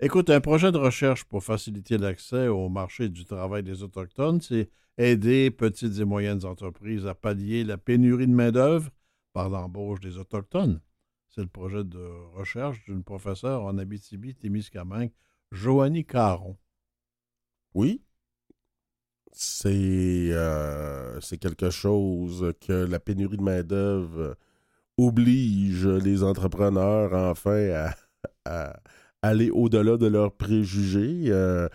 [0.00, 4.68] Écoute, un projet de recherche pour faciliter l'accès au marché du travail des Autochtones, c'est
[4.98, 8.90] aider petites et moyennes entreprises à pallier la pénurie de main-d'œuvre
[9.36, 10.80] par l'embauche des Autochtones.
[11.28, 15.12] C'est le projet de recherche d'une professeure en Abitibi-Témiscamingue,
[15.52, 16.56] Joanie Caron.
[17.74, 18.00] Oui.
[19.32, 24.38] C'est euh, quelque chose que la pénurie de main-d'œuvre
[24.96, 27.90] oblige les entrepreneurs enfin
[28.46, 28.80] à,
[29.20, 31.24] aller au-delà de leurs préjugés.
[31.26, 31.68] Euh,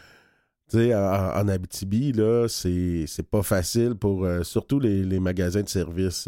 [0.73, 6.27] en, en Abitibi, là, c'est pas facile pour euh, surtout les, les magasins de services.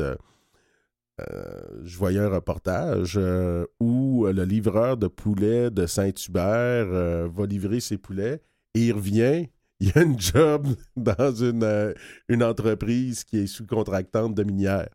[1.31, 7.45] Euh, je voyais un reportage euh, où le livreur de poulet de Saint-Hubert euh, va
[7.45, 8.41] livrer ses poulets
[8.75, 9.47] et il revient.
[9.79, 11.93] Il y a une job dans une, euh,
[12.29, 14.87] une entreprise qui est sous-contractante de minière.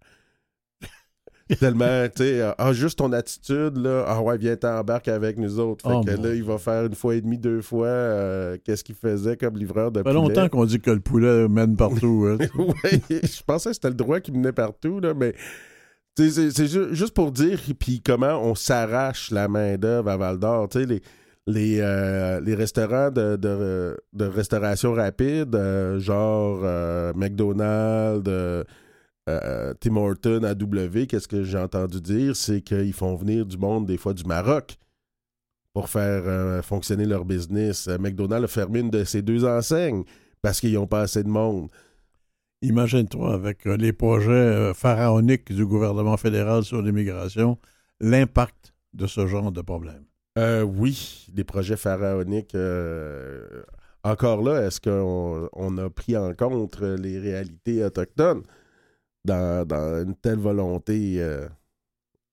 [1.60, 5.86] Tellement, tu sais, ah, juste ton attitude, là, ah ouais, viens t'embarques avec nous autres.
[5.88, 8.84] Fait Oh, que là, il va faire une fois et demie, deux fois, euh, qu'est-ce
[8.84, 10.28] qu'il faisait comme livreur de Ça fait poulet.
[10.28, 12.26] longtemps qu'on dit que le poulet mène partout.
[12.28, 12.38] hein.
[12.58, 15.34] oui, je pensais que c'était le droit qui menait partout, là, mais
[16.18, 20.68] c'est c'est ju- juste pour dire puis comment on s'arrache la main-d'œuvre à Val d'Or.
[21.56, 28.66] Euh, les restaurants de, restauration rapide, euh, genre euh, McDonald's,
[29.80, 32.36] Tim Horton, AW, qu'est-ce que j'ai entendu dire?
[32.36, 34.76] C'est qu'ils font venir du monde, des fois du Maroc,
[35.72, 37.88] pour faire fonctionner leur business.
[38.00, 40.04] McDonald's a fermé une de ses deux enseignes
[40.42, 41.68] parce qu'ils n'ont pas assez de monde.
[42.62, 47.56] Imagine-toi, avec euh, les projets euh, pharaoniques du gouvernement fédéral sur l'immigration,
[48.00, 50.04] l'impact de ce genre de problème.
[50.38, 52.56] Euh, oui, des projets pharaoniques.
[54.02, 58.42] encore là, est-ce qu'on on a pris en compte les réalités autochtones
[59.24, 59.64] dans,
[60.04, 61.20] une telle volonté?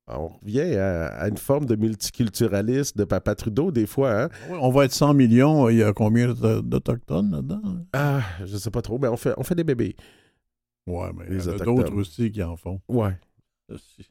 [0.07, 4.23] On revient à, à une forme de multiculturalisme de Papa Trudeau, des fois.
[4.23, 4.29] Hein?
[4.49, 7.61] Oui, On va être 100 millions, il y a combien d'Auto- d'Autochtones là-dedans?
[7.93, 9.95] Ah, je sais pas trop, mais on fait, on fait des bébés.
[10.87, 12.79] Oui, mais il y en a d'autres aussi qui en font.
[12.87, 14.07] Aussi.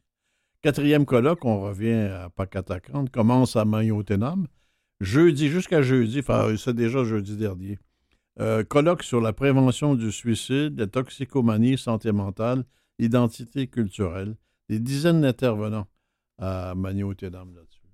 [0.61, 4.47] Quatrième colloque, on revient à Pacatacante, commence à Magnotenam.
[4.99, 7.77] Jeudi, jusqu'à jeudi, enfin, c'est déjà jeudi dernier.
[8.41, 12.65] Euh, colloque sur la prévention du suicide, la toxicomanie, santé mentale,
[12.99, 14.35] identité culturelle.
[14.69, 15.87] Des dizaines d'intervenants
[16.37, 17.85] à Magnotenam là-dessus.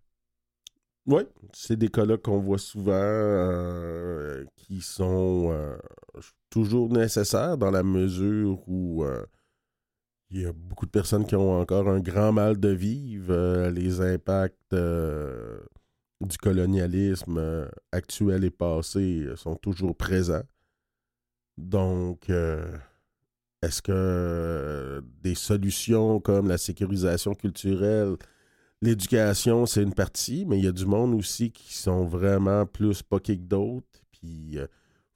[1.07, 5.76] Oui, c'est des colloques qu'on voit souvent euh, qui sont euh,
[6.51, 9.26] toujours nécessaires dans la mesure où euh,
[10.30, 13.67] il y a beaucoup de personnes qui ont encore un grand mal de vivre.
[13.69, 20.43] les impacts du colonialisme actuel et passé sont toujours présents.
[21.57, 22.32] Donc,
[23.62, 28.16] est-ce que euh, des solutions comme la sécurisation culturelle
[28.82, 33.03] L'éducation, c'est une partie, mais il y a du monde aussi qui sont vraiment plus
[33.03, 33.86] poqués que d'autres.
[34.12, 34.68] Puis, il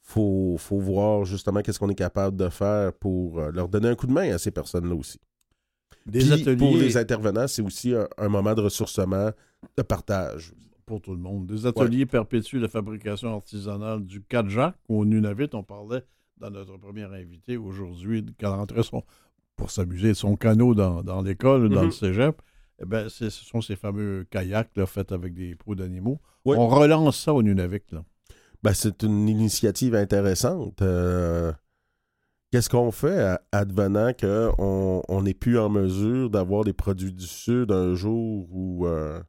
[0.04, 3.96] faut, faut voir justement qu'est-ce qu'on est capable de faire pour euh, leur donner un
[3.96, 5.20] coup de main à ces personnes-là aussi.
[6.06, 9.32] Des Puis, ateliers Pour les intervenants, c'est aussi un, un moment de ressourcement,
[9.76, 10.54] de partage.
[10.86, 11.48] pour tout le monde.
[11.48, 15.50] Des ateliers perpétuent la fabrication artisanale du Kadjak au Nunavut.
[15.54, 16.04] On parlait
[16.38, 19.04] dans notre premier invité aujourd'hui qu'elle rentrait son,
[19.56, 21.86] pour s'amuser de son canot dans, dans l'école, dans Mhm.
[21.86, 22.42] le cégep.
[22.82, 26.20] Eh ben, c'est- ce sont ces fameux kayaks là, faits avec des peaux d'animaux.
[26.44, 26.58] Oui.
[26.60, 27.82] On relance ça au Nunavut.
[27.92, 28.04] Là.
[28.64, 30.82] Ben, c'est une initiative intéressante.
[30.82, 31.54] Euh,
[32.52, 37.26] Qu'est-ce qu'on fait à- advenant qu'on on n'est plus en mesure d'avoir des produits du
[37.26, 39.20] Sud un jour où euh,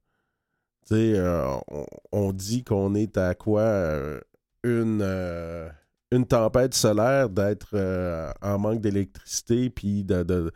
[0.87, 4.21] tu sais, euh, on, on dit qu'on est à quoi euh,
[4.63, 5.69] une, euh,
[6.13, 10.53] une tempête solaire, d'être euh, en manque d'électricité, puis de, de,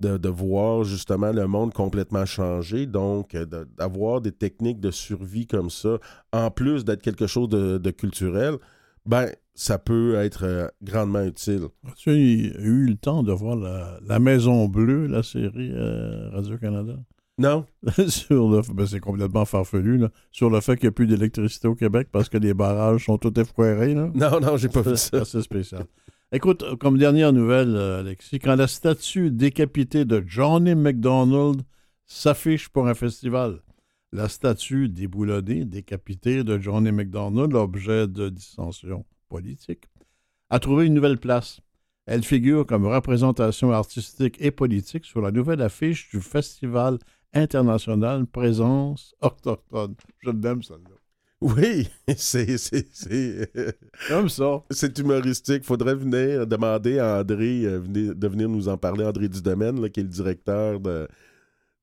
[0.00, 2.86] de- voir justement le monde complètement changer.
[2.86, 5.98] Donc, euh, d'avoir des techniques de survie comme ça,
[6.32, 8.56] en plus d'être quelque chose de, culturel,
[9.04, 11.68] ben, ça peut être euh, grandement utile.
[11.86, 15.72] As-tu eu le temps de voir la, Maison Bleue, la série
[16.32, 16.94] Radio-Canada?
[17.38, 17.66] Non?
[18.08, 21.68] sur le, ben, c'est complètement farfelu, là, sur le fait qu'il n'y a plus d'électricité
[21.68, 23.94] au Québec parce que les barrages sont tous effoirés.
[23.94, 24.10] Là.
[24.14, 25.20] Non, non, j'ai pas vu C'est ça.
[25.22, 25.84] assez spécial.
[26.32, 31.62] Écoute, comme dernière nouvelle, euh, Alexis, quand la statue décapitée de Johnny McDonald
[32.06, 33.60] s'affiche pour un festival,
[34.12, 39.84] la statue déboulonnée, décapitée de Johnny McDonald, objet de dissension politique,
[40.48, 41.60] a trouvé une nouvelle place.
[42.06, 46.98] Elle figure comme représentation artistique et politique sur la nouvelle affiche du Festival
[47.34, 49.94] international Présence autochtone.
[50.22, 50.96] Je l'aime, celle-là.
[51.42, 53.52] Oui, c'est, c'est, c'est,
[54.08, 54.62] Comme ça.
[54.70, 55.64] c'est humoristique.
[55.64, 59.88] Faudrait venir demander à André euh, venir- de venir nous en parler, André Dudemaine, là,
[59.90, 61.06] qui est le directeur de,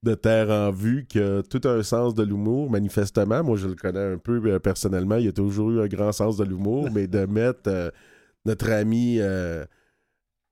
[0.01, 3.43] de Terre en Vue, qui a tout un sens de l'humour, manifestement.
[3.43, 5.17] Moi, je le connais un peu euh, personnellement.
[5.17, 7.91] Il a toujours eu un grand sens de l'humour, mais de mettre euh,
[8.45, 9.19] notre ami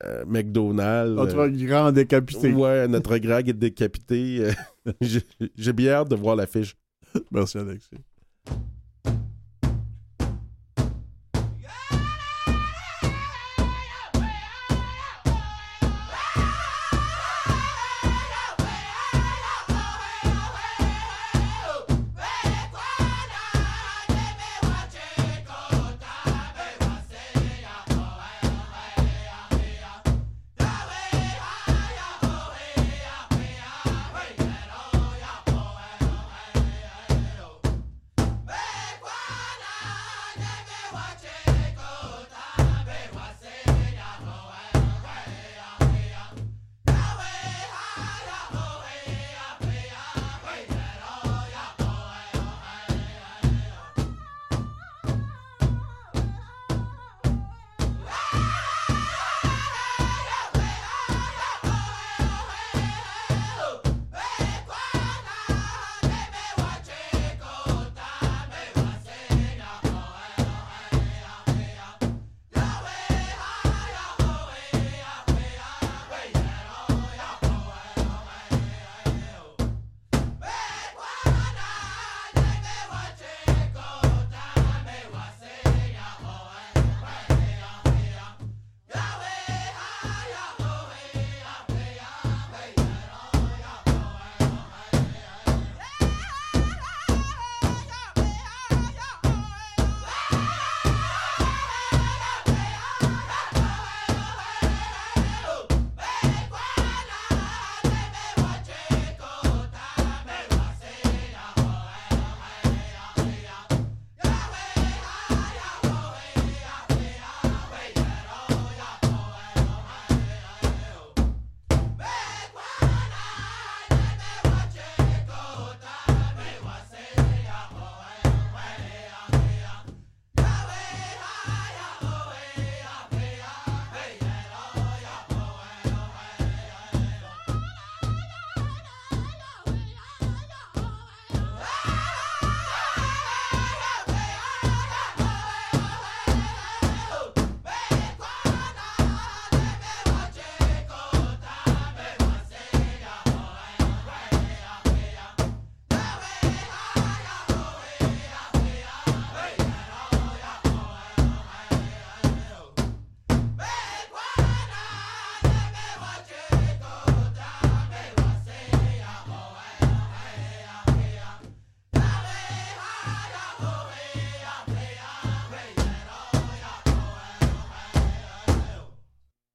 [0.03, 1.15] euh, euh, McDonald.
[1.15, 2.51] Notre euh, grand décapité.
[2.53, 4.51] Ouais, notre grand est décapité.
[4.87, 4.91] euh,
[5.55, 6.75] j'ai bien hâte de voir l'affiche.
[7.31, 7.89] Merci, Alexis.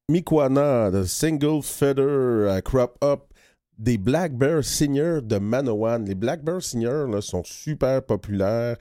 [0.09, 3.33] Mikwana, the Single Feather euh, Crop Up
[3.77, 6.05] des Black Bear Seniors de Manawan.
[6.05, 8.77] Les Black Bear Seniors sont super populaires.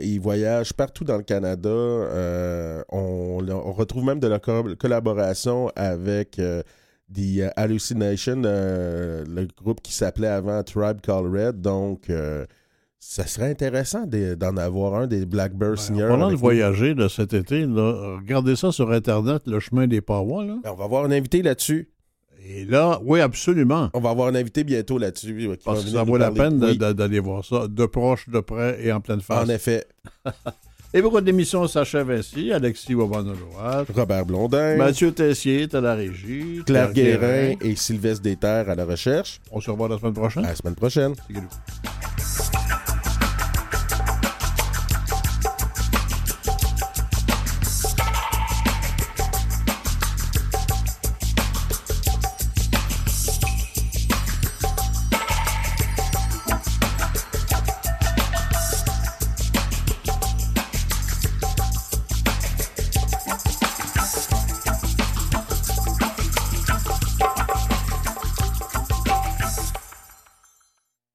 [0.00, 1.68] Ils voyagent partout dans le Canada.
[1.70, 3.38] Euh, on,
[3.72, 6.64] retrouve même de la co- collaboration avec euh,
[7.14, 11.60] The Hallucination, euh, le groupe qui s'appelait avant Tribe Called Red.
[11.60, 12.46] Donc, euh,
[13.06, 16.08] ça serait intéressant de- d'en avoir un des Black Bear Seniors.
[16.08, 16.38] Pendant de nous.
[16.38, 20.44] voyager là, cet été, là, regardez ça sur Internet, le chemin des parois.
[20.44, 20.56] Là.
[20.64, 21.90] Ben, On va avoir un invité là-dessus.
[22.46, 23.90] Et là, oui, absolument.
[23.94, 25.48] On va avoir un invité bientôt là-dessus.
[25.64, 28.40] Parce que ça vaut la peine de- Oui, de- d'aller voir ça de proche, de
[28.40, 29.44] près et en pleine face.
[29.46, 29.84] En effet.
[30.96, 32.52] Et beaucoup d'émissions s'achèvent ainsi.
[32.52, 38.70] Alexis Wabanoloat, Robert Blondin, Mathieu Tessier est à la régie, Claire Guérin et Sylvestre Déterre
[38.70, 39.40] à la recherche.
[39.50, 40.44] On se revoit la semaine prochaine.
[40.44, 41.14] À la semaine prochaine.